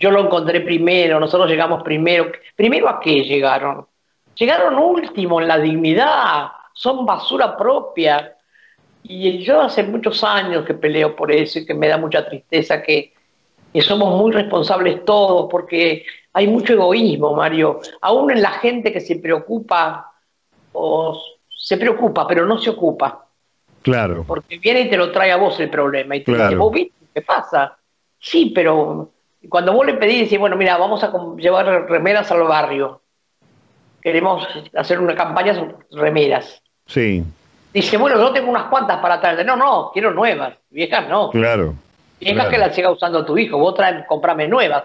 yo 0.00 0.10
lo 0.10 0.20
encontré 0.20 0.62
primero, 0.62 1.20
nosotros 1.20 1.48
llegamos 1.48 1.82
primero. 1.82 2.32
¿Primero 2.56 2.88
a 2.88 2.98
qué 3.00 3.22
llegaron? 3.22 3.86
Llegaron 4.34 4.78
último 4.78 5.40
en 5.40 5.48
la 5.48 5.58
dignidad, 5.58 6.48
son 6.72 7.04
basura 7.04 7.54
propia. 7.54 8.34
Y 9.02 9.38
yo 9.44 9.60
hace 9.60 9.82
muchos 9.82 10.24
años 10.24 10.64
que 10.64 10.72
peleo 10.72 11.14
por 11.14 11.30
eso 11.30 11.58
y 11.58 11.66
que 11.66 11.74
me 11.74 11.88
da 11.88 11.98
mucha 11.98 12.26
tristeza 12.26 12.82
que, 12.82 13.12
que 13.72 13.82
somos 13.82 14.18
muy 14.18 14.32
responsables 14.32 15.04
todos, 15.04 15.48
porque 15.50 16.06
hay 16.32 16.46
mucho 16.46 16.74
egoísmo, 16.74 17.34
Mario. 17.34 17.80
Aún 18.00 18.30
en 18.30 18.42
la 18.42 18.52
gente 18.52 18.92
que 18.92 19.00
se 19.00 19.16
preocupa, 19.16 20.12
o 20.72 21.20
se 21.48 21.76
preocupa, 21.76 22.26
pero 22.26 22.46
no 22.46 22.58
se 22.58 22.70
ocupa. 22.70 23.26
Claro. 23.82 24.24
Porque 24.26 24.58
viene 24.58 24.82
y 24.82 24.90
te 24.90 24.96
lo 24.96 25.10
trae 25.10 25.32
a 25.32 25.36
vos 25.36 25.58
el 25.60 25.70
problema. 25.70 26.16
Y 26.16 26.24
te 26.24 26.32
dice, 26.32 26.54
vos 26.56 26.72
viste 26.72 26.94
qué 27.14 27.22
pasa. 27.22 27.76
Sí, 28.18 28.52
pero 28.54 29.10
cuando 29.48 29.72
vos 29.72 29.86
le 29.86 29.94
pedís, 29.94 30.20
decís, 30.22 30.38
bueno, 30.38 30.56
mira, 30.56 30.76
vamos 30.76 31.02
a 31.02 31.12
llevar 31.36 31.88
remeras 31.88 32.30
al 32.30 32.42
barrio. 32.44 33.00
Queremos 34.02 34.46
hacer 34.74 34.98
una 34.98 35.14
campaña 35.14 35.54
sobre 35.54 35.76
remeras. 35.90 36.62
Sí. 36.86 37.24
Dice, 37.72 37.96
bueno, 37.96 38.18
yo 38.18 38.32
tengo 38.32 38.50
unas 38.50 38.64
cuantas 38.64 38.98
para 39.00 39.20
traer. 39.20 39.44
No, 39.46 39.56
no, 39.56 39.90
quiero 39.92 40.12
nuevas. 40.12 40.54
Viejas 40.70 41.08
no. 41.08 41.30
Claro. 41.30 41.74
Viejas 42.18 42.48
que 42.48 42.58
las 42.58 42.74
siga 42.74 42.90
usando 42.90 43.24
tu 43.24 43.38
hijo. 43.38 43.58
Vos 43.58 43.74
traen, 43.74 44.04
comprame 44.06 44.46
nuevas. 44.46 44.84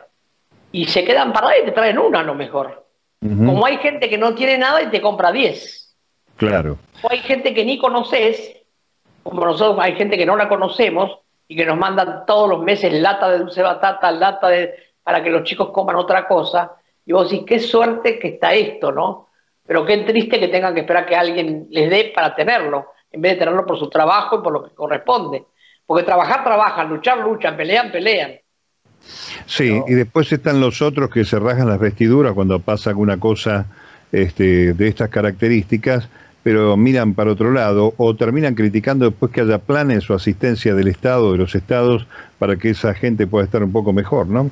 Y 0.72 0.86
se 0.86 1.04
quedan 1.06 1.32
paradas 1.32 1.58
y 1.62 1.66
te 1.66 1.72
traen 1.72 1.98
una 1.98 2.20
a 2.20 2.24
lo 2.24 2.36
mejor. 2.36 2.86
Como 3.22 3.66
hay 3.66 3.78
gente 3.78 4.08
que 4.08 4.20
no 4.20 4.36
tiene 4.36 4.58
nada 4.58 4.84
y 4.84 4.88
te 4.88 5.02
compra 5.02 5.32
diez. 5.32 5.96
Claro. 6.38 6.78
O 7.02 7.08
hay 7.10 7.20
gente 7.20 7.56
que 7.56 7.66
ni 7.66 7.80
conoces, 7.80 8.56
como 9.24 9.44
nosotros 9.44 9.78
hay 9.82 9.96
gente 9.96 10.16
que 10.16 10.28
no 10.28 10.36
la 10.36 10.48
conocemos, 10.48 11.20
y 11.48 11.56
que 11.56 11.66
nos 11.66 11.78
mandan 11.78 12.26
todos 12.26 12.50
los 12.50 12.64
meses 12.64 12.92
lata 12.94 13.30
de 13.30 13.40
dulce 13.40 13.62
batata, 13.62 14.12
lata 14.12 14.48
de, 14.48 14.74
para 15.04 15.24
que 15.24 15.30
los 15.30 15.44
chicos 15.44 15.70
coman 15.72 15.96
otra 15.96 16.28
cosa. 16.28 16.76
Y 17.06 17.14
vos 17.14 17.30
decís, 17.30 17.46
qué 17.48 17.60
suerte 17.60 18.18
que 18.18 18.30
está 18.30 18.54
esto, 18.54 18.92
¿no? 18.92 19.30
Pero 19.66 19.86
qué 19.86 19.98
triste 20.00 20.40
que 20.40 20.48
tengan 20.48 20.74
que 20.74 20.82
esperar 20.82 21.06
que 21.06 21.16
alguien 21.16 21.68
les 21.70 21.90
dé 21.90 22.12
para 22.16 22.36
tenerlo, 22.36 22.94
en 23.12 23.22
vez 23.22 23.34
de 23.34 23.40
tenerlo 23.40 23.66
por 23.66 23.78
su 23.78 23.90
trabajo 23.90 24.38
y 24.38 24.42
por 24.42 24.54
lo 24.54 24.64
que 24.64 24.74
corresponde. 24.74 25.46
Porque 25.86 26.04
trabajar, 26.04 26.44
trabajan, 26.44 26.90
luchar, 26.90 27.20
luchan, 27.20 27.56
pelean, 27.56 27.92
pelean. 27.92 28.40
Sí, 29.46 29.82
y 29.88 29.94
después 29.94 30.32
están 30.32 30.60
los 30.60 30.82
otros 30.82 31.10
que 31.10 31.26
se 31.26 31.40
rajan 31.40 31.68
las 31.68 31.80
vestiduras 31.80 32.34
cuando 32.34 32.60
pasa 32.60 32.90
alguna 32.90 33.18
cosa 33.20 33.66
este, 34.12 34.74
de 34.74 34.88
estas 34.88 35.10
características 35.10 36.10
pero 36.46 36.78
miran 36.78 37.16
para 37.16 37.32
otro 37.32 37.52
lado 37.52 37.96
o 37.98 38.16
terminan 38.16 38.54
criticando 38.54 39.10
después 39.10 39.32
que 39.32 39.42
haya 39.42 39.58
planes 39.58 40.08
o 40.12 40.14
asistencia 40.14 40.76
del 40.76 40.88
Estado, 40.90 41.32
de 41.32 41.40
los 41.40 41.56
estados, 41.56 42.06
para 42.38 42.56
que 42.56 42.70
esa 42.70 42.94
gente 42.94 43.26
pueda 43.26 43.46
estar 43.46 43.64
un 43.64 43.72
poco 43.72 43.94
mejor, 43.94 44.28
¿no? 44.28 44.52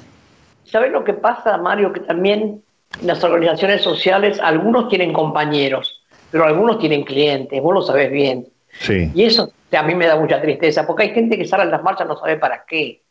¿Sabes 0.63 0.91
lo 0.91 1.03
que 1.03 1.13
pasa, 1.13 1.55
Mario? 1.59 1.93
Que 1.93 1.99
también 1.99 2.63
en 2.99 3.07
las 3.07 3.23
organizaciones 3.23 3.83
sociales 3.83 4.39
algunos 4.39 4.89
tienen 4.89 5.13
compañeros, 5.13 6.01
pero 6.31 6.45
algunos 6.45 6.79
tienen 6.79 7.03
clientes, 7.03 7.61
vos 7.61 7.75
lo 7.75 7.83
sabés 7.83 8.11
bien. 8.11 8.47
Sí. 8.71 9.11
Y 9.13 9.25
eso 9.25 9.53
a 9.71 9.83
mí 9.83 9.93
me 9.93 10.07
da 10.07 10.15
mucha 10.15 10.41
tristeza, 10.41 10.87
porque 10.87 11.03
hay 11.03 11.09
gente 11.09 11.37
que 11.37 11.45
sale 11.45 11.61
en 11.61 11.69
las 11.69 11.83
marchas 11.83 12.07
no 12.07 12.17
sabe 12.17 12.37
para 12.37 12.65
qué. 12.67 13.02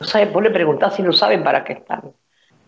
No 0.00 0.06
sabe, 0.06 0.26
vos 0.26 0.42
le 0.42 0.50
preguntás 0.50 0.96
si 0.96 1.02
no 1.02 1.12
saben 1.12 1.44
para 1.44 1.64
qué 1.64 1.74
están 1.74 2.12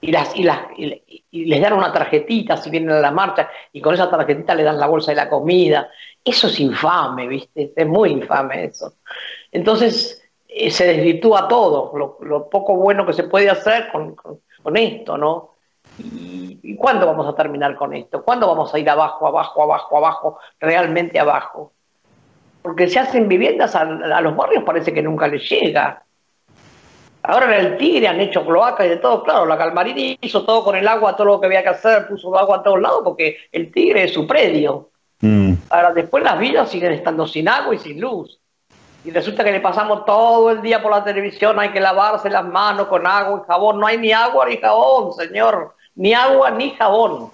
y, 0.00 0.12
las, 0.12 0.36
y, 0.36 0.42
las, 0.42 0.60
y, 0.76 1.44
les 1.44 1.60
dan 1.60 1.72
una 1.72 1.92
tarjetita 1.92 2.56
si 2.56 2.70
vienen 2.70 2.90
a 2.90 3.00
la 3.00 3.10
marcha 3.10 3.48
y 3.72 3.80
con 3.80 3.94
esa 3.94 4.10
tarjetita 4.10 4.54
le 4.54 4.62
dan 4.62 4.78
la 4.78 4.86
bolsa 4.86 5.12
de 5.12 5.16
la 5.16 5.28
comida. 5.28 5.90
Eso 6.24 6.48
es 6.48 6.60
infame, 6.60 7.26
¿viste? 7.26 7.72
Es 7.74 7.86
muy 7.86 8.10
infame 8.10 8.66
eso. 8.66 8.94
Entonces 9.50 10.22
eh, 10.48 10.70
se 10.70 10.86
desvirtúa 10.86 11.48
todo, 11.48 11.92
lo, 12.20 12.48
poco 12.48 12.76
bueno 12.76 13.06
que 13.06 13.12
se 13.12 13.24
puede 13.24 13.50
hacer 13.50 13.90
con, 13.90 14.14
con, 14.14 14.76
esto, 14.76 15.16
¿no? 15.16 15.54
¿Y, 15.98 16.60
¿Y 16.62 16.76
cuándo 16.76 17.06
vamos 17.06 17.26
a 17.26 17.34
terminar 17.34 17.74
con 17.76 17.94
esto? 17.94 18.22
¿Cuándo 18.22 18.46
vamos 18.46 18.72
a 18.74 18.78
ir 18.78 18.88
abajo, 18.90 19.26
abajo, 19.26 19.62
abajo, 19.62 19.96
abajo, 19.96 20.38
realmente 20.60 21.18
abajo? 21.18 21.72
Porque 22.60 22.88
se 22.88 22.98
hacen 22.98 23.28
viviendas 23.28 23.76
a 23.76 23.84
los 24.20 24.36
barrios, 24.36 24.64
parece 24.64 24.92
que 24.92 25.00
nunca 25.00 25.28
les 25.28 25.48
llega. 25.48 26.05
Ahora 27.28 27.58
en 27.58 27.66
el 27.66 27.76
Tigre 27.76 28.06
han 28.06 28.20
hecho 28.20 28.46
cloacas 28.46 28.86
y 28.86 28.90
de 28.90 28.96
todo, 28.98 29.24
claro, 29.24 29.46
la 29.46 29.58
Calmarini 29.58 30.16
hizo 30.20 30.44
todo 30.44 30.62
con 30.62 30.76
el 30.76 30.86
agua, 30.86 31.16
todo 31.16 31.26
lo 31.26 31.40
que 31.40 31.46
había 31.46 31.62
que 31.62 31.70
hacer, 31.70 32.06
puso 32.06 32.36
agua 32.38 32.58
a 32.58 32.62
todos 32.62 32.80
lados 32.80 33.00
porque 33.02 33.36
el 33.50 33.72
Tigre 33.72 34.04
es 34.04 34.12
su 34.12 34.28
predio. 34.28 34.90
Mm. 35.20 35.54
Ahora 35.70 35.92
después 35.92 36.22
las 36.22 36.38
villas 36.38 36.70
siguen 36.70 36.92
estando 36.92 37.26
sin 37.26 37.48
agua 37.48 37.74
y 37.74 37.78
sin 37.78 38.00
luz. 38.00 38.38
Y 39.04 39.10
resulta 39.10 39.42
que 39.42 39.50
le 39.50 39.60
pasamos 39.60 40.04
todo 40.04 40.50
el 40.50 40.62
día 40.62 40.80
por 40.80 40.92
la 40.92 41.02
televisión, 41.02 41.58
hay 41.58 41.70
que 41.70 41.80
lavarse 41.80 42.30
las 42.30 42.44
manos 42.44 42.86
con 42.86 43.04
agua 43.06 43.42
y 43.42 43.46
jabón. 43.48 43.80
No 43.80 43.86
hay 43.88 43.98
ni 43.98 44.12
agua 44.12 44.46
ni 44.48 44.58
jabón, 44.58 45.12
señor. 45.14 45.74
Ni 45.96 46.12
agua 46.12 46.52
ni 46.52 46.70
jabón. 46.70 47.30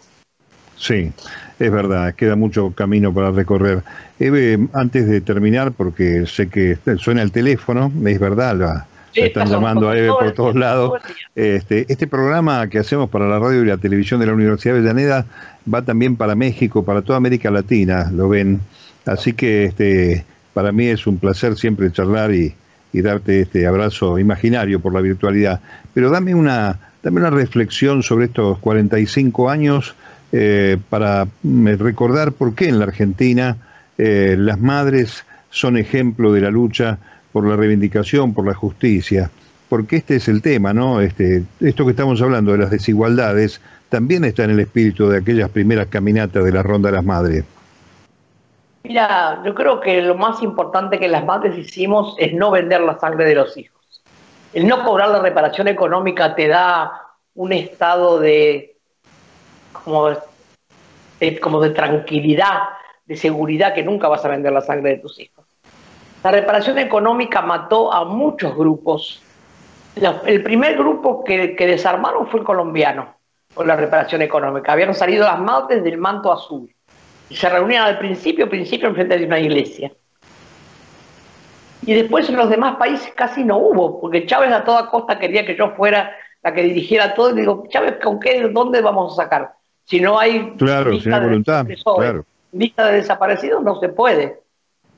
Sí, 0.76 1.12
es 1.58 1.70
verdad, 1.70 2.14
queda 2.14 2.34
mucho 2.34 2.72
camino 2.74 3.12
para 3.12 3.30
recorrer. 3.30 3.82
Eve, 4.18 4.58
antes 4.72 5.06
de 5.06 5.20
terminar, 5.20 5.72
porque 5.72 6.24
sé 6.26 6.48
que 6.48 6.78
suena 6.96 7.22
el 7.22 7.30
teléfono, 7.30 7.92
es 8.06 8.18
verdad, 8.18 8.56
la, 8.56 8.86
están 9.14 9.48
llamando 9.48 9.88
a 9.88 9.96
Eve 9.96 10.08
por 10.08 10.32
todos 10.32 10.54
lados. 10.54 11.00
Este, 11.34 11.86
este 11.88 12.06
programa 12.06 12.68
que 12.68 12.78
hacemos 12.78 13.10
para 13.10 13.26
la 13.28 13.38
radio 13.38 13.62
y 13.62 13.66
la 13.66 13.78
televisión 13.78 14.20
de 14.20 14.26
la 14.26 14.34
Universidad 14.34 14.74
de 14.74 14.80
Avellaneda 14.80 15.26
va 15.72 15.82
también 15.82 16.16
para 16.16 16.34
México, 16.34 16.84
para 16.84 17.02
toda 17.02 17.18
América 17.18 17.50
Latina, 17.50 18.10
lo 18.12 18.28
ven. 18.28 18.60
Así 19.06 19.32
que 19.32 19.64
este, 19.64 20.24
para 20.52 20.72
mí 20.72 20.86
es 20.86 21.06
un 21.06 21.18
placer 21.18 21.56
siempre 21.56 21.90
charlar 21.92 22.32
y, 22.32 22.54
darte 22.94 23.40
este 23.40 23.66
abrazo 23.66 24.18
imaginario 24.18 24.78
por 24.78 24.92
la 24.92 25.00
virtualidad. 25.00 25.60
Pero 25.94 26.10
dame 26.10 26.34
una, 26.34 26.78
dame 27.02 27.20
una 27.20 27.30
reflexión 27.30 28.02
sobre 28.02 28.26
estos 28.26 28.58
45 28.58 29.48
años 29.48 29.94
eh, 30.30 30.76
para 30.90 31.26
mm, 31.42 31.68
recordar 31.78 32.32
por 32.32 32.54
qué 32.54 32.68
en 32.68 32.78
la 32.78 32.84
Argentina 32.84 33.56
eh, 33.96 34.36
las 34.38 34.60
madres 34.60 35.24
son 35.48 35.78
ejemplo 35.78 36.32
de 36.32 36.42
la 36.42 36.50
lucha 36.50 36.98
por 37.32 37.46
la 37.46 37.56
reivindicación, 37.56 38.34
por 38.34 38.46
la 38.46 38.54
justicia, 38.54 39.30
porque 39.68 39.96
este 39.96 40.16
es 40.16 40.28
el 40.28 40.42
tema, 40.42 40.72
¿no? 40.72 41.00
Este, 41.00 41.44
esto 41.60 41.84
que 41.84 41.92
estamos 41.92 42.20
hablando 42.20 42.52
de 42.52 42.58
las 42.58 42.70
desigualdades 42.70 43.60
también 43.88 44.24
está 44.24 44.44
en 44.44 44.50
el 44.50 44.60
espíritu 44.60 45.08
de 45.08 45.18
aquellas 45.18 45.50
primeras 45.50 45.86
caminatas 45.88 46.44
de 46.44 46.52
la 46.52 46.62
Ronda 46.62 46.90
de 46.90 46.96
las 46.96 47.04
Madres. 47.04 47.44
Mira, 48.84 49.42
yo 49.44 49.54
creo 49.54 49.80
que 49.80 50.02
lo 50.02 50.14
más 50.16 50.42
importante 50.42 50.98
que 50.98 51.08
las 51.08 51.24
madres 51.24 51.56
hicimos 51.56 52.16
es 52.18 52.34
no 52.34 52.50
vender 52.50 52.80
la 52.80 52.98
sangre 52.98 53.24
de 53.24 53.34
los 53.34 53.56
hijos. 53.56 54.02
El 54.52 54.66
no 54.66 54.84
cobrar 54.84 55.08
la 55.10 55.20
reparación 55.20 55.68
económica 55.68 56.34
te 56.34 56.48
da 56.48 56.90
un 57.34 57.52
estado 57.52 58.18
de 58.18 58.76
como, 59.72 60.10
como 61.40 61.60
de 61.60 61.70
tranquilidad, 61.70 62.60
de 63.06 63.16
seguridad 63.16 63.74
que 63.74 63.82
nunca 63.82 64.08
vas 64.08 64.24
a 64.24 64.28
vender 64.28 64.52
la 64.52 64.60
sangre 64.60 64.90
de 64.90 64.98
tus 64.98 65.18
hijos. 65.20 65.31
La 66.22 66.30
reparación 66.30 66.78
económica 66.78 67.42
mató 67.42 67.92
a 67.92 68.04
muchos 68.04 68.56
grupos. 68.56 69.20
El 70.24 70.42
primer 70.42 70.76
grupo 70.76 71.24
que, 71.24 71.54
desarmaron 71.58 72.28
fue 72.28 72.40
el 72.40 72.46
colombiano, 72.46 73.16
con 73.52 73.66
la 73.66 73.76
reparación 73.76 74.22
económica. 74.22 74.72
Habían 74.72 74.94
salido 74.94 75.26
las 75.26 75.40
madres 75.40 75.82
del 75.82 75.98
manto 75.98 76.32
azul. 76.32 76.72
Y 77.28 77.36
se 77.36 77.48
reunían 77.48 77.84
al 77.84 77.98
principio, 77.98 78.48
principio, 78.48 78.88
enfrente 78.88 79.18
de 79.18 79.26
una 79.26 79.40
iglesia. 79.40 79.92
Y 81.84 81.94
después 81.94 82.28
en 82.28 82.36
los 82.36 82.48
demás 82.48 82.76
países 82.76 83.12
casi 83.16 83.42
no 83.42 83.58
hubo, 83.58 84.00
porque 84.00 84.24
Chávez 84.24 84.52
a 84.52 84.62
toda 84.62 84.88
costa 84.88 85.18
quería 85.18 85.44
que 85.44 85.56
yo 85.56 85.70
fuera 85.70 86.14
la 86.42 86.54
que 86.54 86.62
dirigiera 86.62 87.14
todo. 87.14 87.30
Y 87.30 87.40
digo, 87.40 87.64
Chávez, 87.68 87.96
¿con 88.02 88.20
qué, 88.20 88.48
dónde 88.48 88.80
vamos 88.80 89.18
a 89.18 89.24
sacar? 89.24 89.54
Si 89.84 89.98
no 89.98 90.18
hay 90.18 90.54
claro, 90.56 90.92
lista, 90.92 91.18
voluntad, 91.18 91.66
claro. 91.96 92.24
lista 92.52 92.86
de 92.86 92.92
desaparecidos, 92.98 93.64
no 93.64 93.80
se 93.80 93.88
puede 93.88 94.41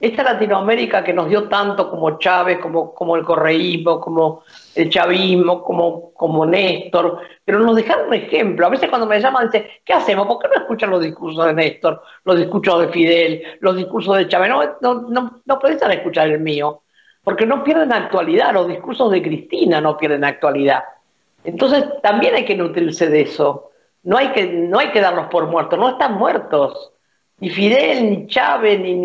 esta 0.07 0.23
Latinoamérica 0.23 1.03
que 1.03 1.13
nos 1.13 1.29
dio 1.29 1.49
tanto 1.49 1.91
como 1.91 2.19
Chávez, 2.19 2.59
como, 2.59 3.17
el 3.17 3.25
correísmo, 3.25 4.01
como 4.01 4.43
el 4.75 4.91
chavismo, 4.91 5.63
como, 5.63 6.13
como 6.13 6.45
Néstor, 6.45 7.21
pero 7.45 7.61
nos 7.61 7.77
dejaron 7.77 8.09
un 8.09 8.15
ejemplo. 8.15 8.67
A 8.67 8.71
veces 8.71 8.89
cuando 8.89 9.07
me 9.07 9.21
llaman 9.21 9.47
dicen, 9.47 9.67
¿qué 9.85 9.93
hacemos? 9.93 10.27
¿Por 10.27 10.39
qué 10.41 10.49
no 10.49 10.63
escuchan 10.63 10.91
los 10.91 11.03
discursos 11.03 11.47
de 11.47 11.55
Néstor, 11.55 12.03
los 12.25 12.37
discursos 12.37 12.81
de 12.81 12.89
Fidel, 12.89 13.43
los 13.61 13.77
discursos 13.77 14.17
de 14.19 14.29
Chávez? 14.29 14.51
No, 14.51 14.63
no, 14.81 15.09
no, 15.09 15.41
no 15.45 15.59
escuchar 15.91 16.29
el 16.29 16.41
mío, 16.41 16.83
porque 17.23 17.47
no 17.47 17.65
pierden 17.65 17.93
actualidad, 17.93 18.53
los 18.53 18.69
discursos 18.69 19.11
de 19.11 19.23
Cristina 19.23 19.81
no 19.81 19.97
pierden 19.97 20.25
actualidad. 20.25 20.85
Entonces 21.45 21.85
también 22.03 22.35
hay 22.35 22.45
que 22.45 22.57
nutrirse 22.57 23.09
de 23.09 23.23
eso. 23.23 23.71
No 24.03 24.19
hay 24.19 24.29
que, 24.29 24.47
no 24.47 24.79
hay 24.79 24.91
que 24.91 25.01
darlos 25.01 25.27
por 25.29 25.47
muertos, 25.47 25.79
no 25.79 25.89
están 25.89 26.15
muertos. 26.15 26.93
Ni 27.39 27.51
Fidel, 27.51 28.11
ni 28.11 28.27
Chávez, 28.27 28.79
ni, 28.81 28.97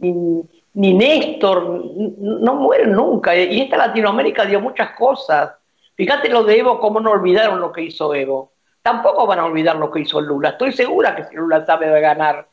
ni 0.00 0.94
Néstor, 0.94 1.84
no 2.18 2.54
mueren 2.54 2.92
nunca. 2.92 3.36
Y 3.36 3.60
esta 3.60 3.76
Latinoamérica 3.76 4.44
dio 4.44 4.60
muchas 4.60 4.90
cosas. 4.96 5.52
Fíjate 5.94 6.28
lo 6.30 6.44
de 6.44 6.58
Evo, 6.58 6.80
cómo 6.80 7.00
no 7.00 7.10
olvidaron 7.10 7.60
lo 7.60 7.72
que 7.72 7.82
hizo 7.82 8.14
Evo. 8.14 8.52
Tampoco 8.82 9.26
van 9.26 9.40
a 9.40 9.44
olvidar 9.44 9.76
lo 9.76 9.90
que 9.90 10.00
hizo 10.00 10.20
Lula. 10.20 10.50
Estoy 10.50 10.72
segura 10.72 11.14
que 11.14 11.24
si 11.24 11.36
Lula 11.36 11.66
sabe 11.66 11.88
de 11.88 12.00
ganar. 12.00 12.48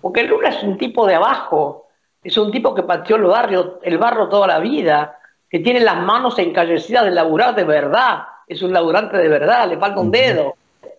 Porque 0.00 0.24
Lula 0.24 0.50
es 0.50 0.62
un 0.62 0.76
tipo 0.76 1.06
de 1.06 1.14
abajo. 1.14 1.86
Es 2.22 2.36
un 2.36 2.50
tipo 2.50 2.74
que 2.74 2.82
pateó 2.82 3.16
el 3.16 3.24
barrio, 3.24 3.80
el 3.82 3.96
barro 3.96 4.28
toda 4.28 4.46
la 4.46 4.58
vida. 4.58 5.18
Que 5.48 5.60
tiene 5.60 5.80
las 5.80 5.96
manos 5.96 6.38
encallecidas 6.38 7.04
de 7.04 7.12
laburar 7.12 7.54
de 7.54 7.64
verdad. 7.64 8.24
Es 8.46 8.60
un 8.62 8.72
laburante 8.72 9.16
de 9.16 9.28
verdad. 9.28 9.68
Le 9.68 9.78
falta 9.78 10.00
un 10.00 10.10
dedo. 10.10 10.54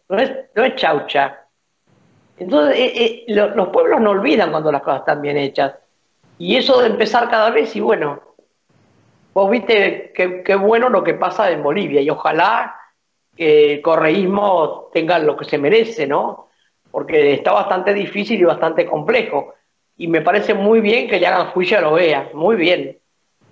No 0.09 0.17
es, 0.17 0.33
no 0.55 0.63
es 0.63 0.75
chaucha. 0.75 1.45
Entonces, 2.37 2.75
eh, 2.75 2.93
eh, 2.95 3.25
los 3.27 3.69
pueblos 3.69 4.01
no 4.01 4.09
olvidan 4.09 4.49
cuando 4.49 4.71
las 4.71 4.81
cosas 4.81 5.01
están 5.01 5.21
bien 5.21 5.37
hechas. 5.37 5.75
Y 6.43 6.57
eso 6.57 6.81
de 6.81 6.87
empezar 6.87 7.29
cada 7.29 7.51
vez, 7.51 7.75
y 7.75 7.81
bueno, 7.81 8.19
vos 9.31 9.51
viste 9.51 10.11
qué 10.15 10.55
bueno 10.55 10.89
lo 10.89 11.03
que 11.03 11.13
pasa 11.13 11.51
en 11.51 11.61
Bolivia, 11.61 12.01
y 12.01 12.09
ojalá 12.09 12.75
que 13.37 13.73
el 13.73 13.81
correísmo 13.83 14.89
tenga 14.91 15.19
lo 15.19 15.37
que 15.37 15.45
se 15.45 15.59
merece, 15.59 16.07
¿no? 16.07 16.47
Porque 16.89 17.33
está 17.33 17.51
bastante 17.51 17.93
difícil 17.93 18.41
y 18.41 18.43
bastante 18.43 18.87
complejo. 18.87 19.53
Y 19.97 20.07
me 20.07 20.21
parece 20.21 20.55
muy 20.55 20.81
bien 20.81 21.07
que 21.07 21.19
le 21.19 21.27
hagan 21.27 21.51
juicio 21.51 21.77
a 21.77 21.81
la 21.81 21.89
OEA, 21.89 22.31
muy 22.33 22.55
bien, 22.55 22.97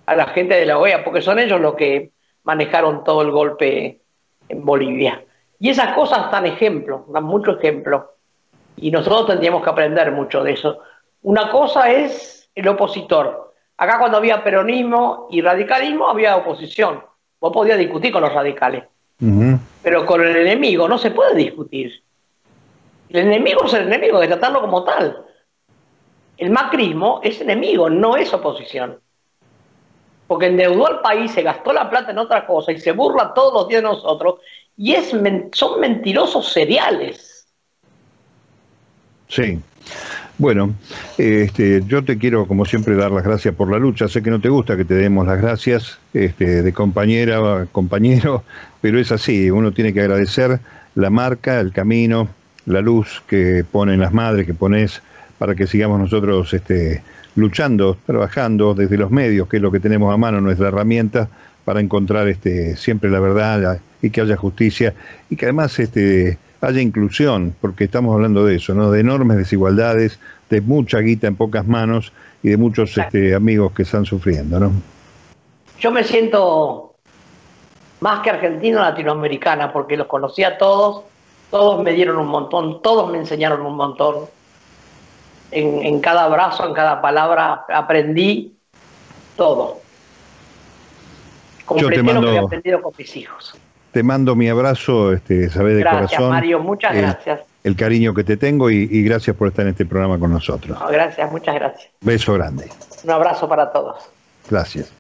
a 0.08 0.16
la 0.16 0.26
gente 0.30 0.56
de 0.56 0.66
la 0.66 0.80
OEA, 0.80 1.04
porque 1.04 1.22
son 1.22 1.38
ellos 1.38 1.62
los 1.62 1.76
que 1.76 2.10
manejaron 2.42 3.04
todo 3.04 3.22
el 3.22 3.30
golpe 3.30 4.02
en 4.48 4.66
Bolivia. 4.66 5.24
Y 5.60 5.70
esas 5.70 5.94
cosas 5.94 6.32
dan 6.32 6.48
ejemplo, 6.48 7.06
dan 7.10 7.24
mucho 7.24 7.52
ejemplo. 7.52 8.16
Y 8.78 8.90
nosotros 8.90 9.28
tendríamos 9.28 9.64
que 9.64 9.70
aprender 9.70 10.12
mucho 10.12 10.44
de 10.44 10.54
eso. 10.54 10.80
Una 11.22 11.52
cosa 11.52 11.92
es 11.92 12.39
el 12.60 12.68
opositor. 12.68 13.54
Acá 13.78 13.98
cuando 13.98 14.18
había 14.18 14.44
peronismo 14.44 15.28
y 15.32 15.42
radicalismo 15.42 16.08
había 16.08 16.36
oposición. 16.36 17.02
Vos 17.40 17.54
podías 17.54 17.78
discutir 17.78 18.12
con 18.12 18.22
los 18.22 18.34
radicales. 18.34 18.84
Pero 19.84 20.06
con 20.06 20.22
el 20.22 20.36
enemigo 20.36 20.88
no 20.88 20.98
se 20.98 21.12
puede 21.12 21.36
discutir. 21.36 22.04
El 23.10 23.20
enemigo 23.28 23.66
es 23.66 23.74
el 23.74 23.88
enemigo, 23.88 24.18
hay 24.18 24.28
que 24.28 24.36
tratarlo 24.36 24.62
como 24.62 24.84
tal. 24.84 25.26
El 26.38 26.52
macrismo 26.52 27.20
es 27.24 27.42
enemigo, 27.42 27.90
no 27.90 28.16
es 28.16 28.34
oposición. 28.34 29.00
Porque 30.28 30.48
endeudó 30.48 30.88
al 30.88 31.02
país, 31.02 31.32
se 31.32 31.42
gastó 31.42 31.74
la 31.74 31.90
plata 31.90 32.12
en 32.12 32.20
otra 32.20 32.46
cosa 32.46 32.72
y 32.72 32.80
se 32.80 32.92
burla 32.92 33.34
todos 33.34 33.54
los 33.54 33.68
días 33.68 33.82
de 33.82 33.90
nosotros. 33.90 34.36
Y 34.78 34.94
es, 34.94 35.14
son 35.54 35.80
mentirosos 35.80 36.52
seriales. 36.52 37.48
Sí. 39.28 39.60
Bueno, 40.40 40.74
este, 41.18 41.84
yo 41.86 42.02
te 42.06 42.18
quiero, 42.18 42.48
como 42.48 42.64
siempre, 42.64 42.96
dar 42.96 43.12
las 43.12 43.26
gracias 43.26 43.54
por 43.54 43.70
la 43.70 43.78
lucha. 43.78 44.08
Sé 44.08 44.24
que 44.24 44.30
no 44.30 44.40
te 44.40 44.48
gusta 44.48 44.78
que 44.78 44.86
te 44.86 44.94
demos 44.94 45.28
las 45.28 45.42
gracias 45.42 46.00
este, 46.14 46.64
de 46.64 46.74
compañera 46.74 47.68
compañero, 47.74 48.46
pero 48.80 49.02
es 49.02 49.12
así. 49.12 49.52
Uno 49.52 49.74
tiene 49.74 49.94
que 49.94 50.00
agradecer 50.00 50.62
la 50.96 51.10
marca, 51.10 51.60
el 51.60 51.74
camino, 51.74 52.30
la 52.66 52.80
luz 52.80 53.22
que 53.28 53.66
ponen 53.70 54.00
las 54.00 54.14
madres, 54.14 54.46
que 54.46 54.54
pones 54.54 55.02
para 55.40 55.56
que 55.56 55.68
sigamos 55.68 56.00
nosotros 56.00 56.54
este, 56.54 57.04
luchando, 57.36 57.98
trabajando 58.06 58.74
desde 58.74 58.98
los 58.98 59.12
medios, 59.12 59.50
que 59.50 59.58
es 59.58 59.62
lo 59.62 59.74
que 59.74 59.82
tenemos 59.82 60.14
a 60.14 60.16
mano, 60.16 60.40
nuestra 60.40 60.70
herramienta, 60.70 61.28
para 61.66 61.82
encontrar 61.82 62.30
este, 62.30 62.78
siempre 62.78 63.10
la 63.10 63.20
verdad 63.20 63.82
y 64.02 64.10
que 64.10 64.22
haya 64.22 64.38
justicia 64.38 64.94
y 65.30 65.36
que 65.36 65.48
además 65.48 65.78
este, 65.80 66.38
haya 66.62 66.82
inclusión, 66.82 67.56
porque 67.62 67.86
estamos 67.86 68.14
hablando 68.14 68.46
de 68.46 68.56
eso, 68.56 68.74
¿no? 68.74 68.92
De 68.92 69.00
enormes 69.00 69.38
desigualdades, 69.38 70.20
de 70.50 70.62
mucha 70.62 71.00
guita 71.00 71.28
en 71.28 71.36
pocas 71.36 71.66
manos 71.68 72.12
y 72.44 72.50
de 72.50 72.58
muchos 72.58 72.98
este, 72.98 73.36
amigos 73.36 73.72
que 73.74 73.84
están 73.84 74.06
sufriendo, 74.06 74.60
¿no? 74.60 74.72
Yo 75.80 75.92
me 75.92 76.04
siento 76.04 76.96
más 78.02 78.22
que 78.22 78.30
argentino 78.30 78.82
latinoamericana, 78.82 79.72
porque 79.72 79.98
los 79.98 80.08
conocí 80.08 80.44
a 80.44 80.58
todos, 80.58 81.04
todos 81.52 81.84
me 81.84 81.94
dieron 81.94 82.18
un 82.18 82.28
montón, 82.28 82.82
todos 82.82 83.12
me 83.12 83.18
enseñaron 83.18 83.66
un 83.66 83.76
montón. 83.76 84.26
En, 85.52 85.84
en 85.84 86.00
cada 86.00 86.26
abrazo, 86.26 86.68
en 86.68 86.74
cada 86.74 87.02
palabra 87.02 87.66
aprendí 87.70 88.56
todo. 89.36 89.80
Completé 91.66 92.04
lo 92.04 92.22
que 92.22 92.36
he 92.36 92.40
aprendido 92.40 92.82
con 92.82 92.94
mis 92.98 93.16
hijos. 93.16 93.56
Te 93.92 94.04
mando 94.04 94.36
mi 94.36 94.50
abrazo, 94.50 95.14
este, 95.14 95.50
sabes 95.50 95.76
de 95.76 95.80
gracias, 95.82 96.12
corazón. 96.12 96.30
Mario, 96.30 96.60
muchas 96.60 96.96
gracias. 96.96 97.42
El 97.64 97.76
cariño 97.76 98.14
que 98.14 98.24
te 98.24 98.38
tengo 98.38 98.70
y, 98.70 99.04
gracias 99.04 99.36
por 99.36 99.48
estar 99.48 99.66
en 99.66 99.72
este 99.72 99.86
programa 99.86 100.18
con 100.20 100.32
nosotros. 100.32 100.78
gracias, 100.90 101.32
muchas 101.32 101.56
gracias. 101.56 101.90
Beso 102.02 102.34
grande. 102.34 102.70
Un 103.04 103.12
abrazo 103.12 103.50
para 103.50 103.72
todos. 103.72 104.10
Gracias. 104.50 104.94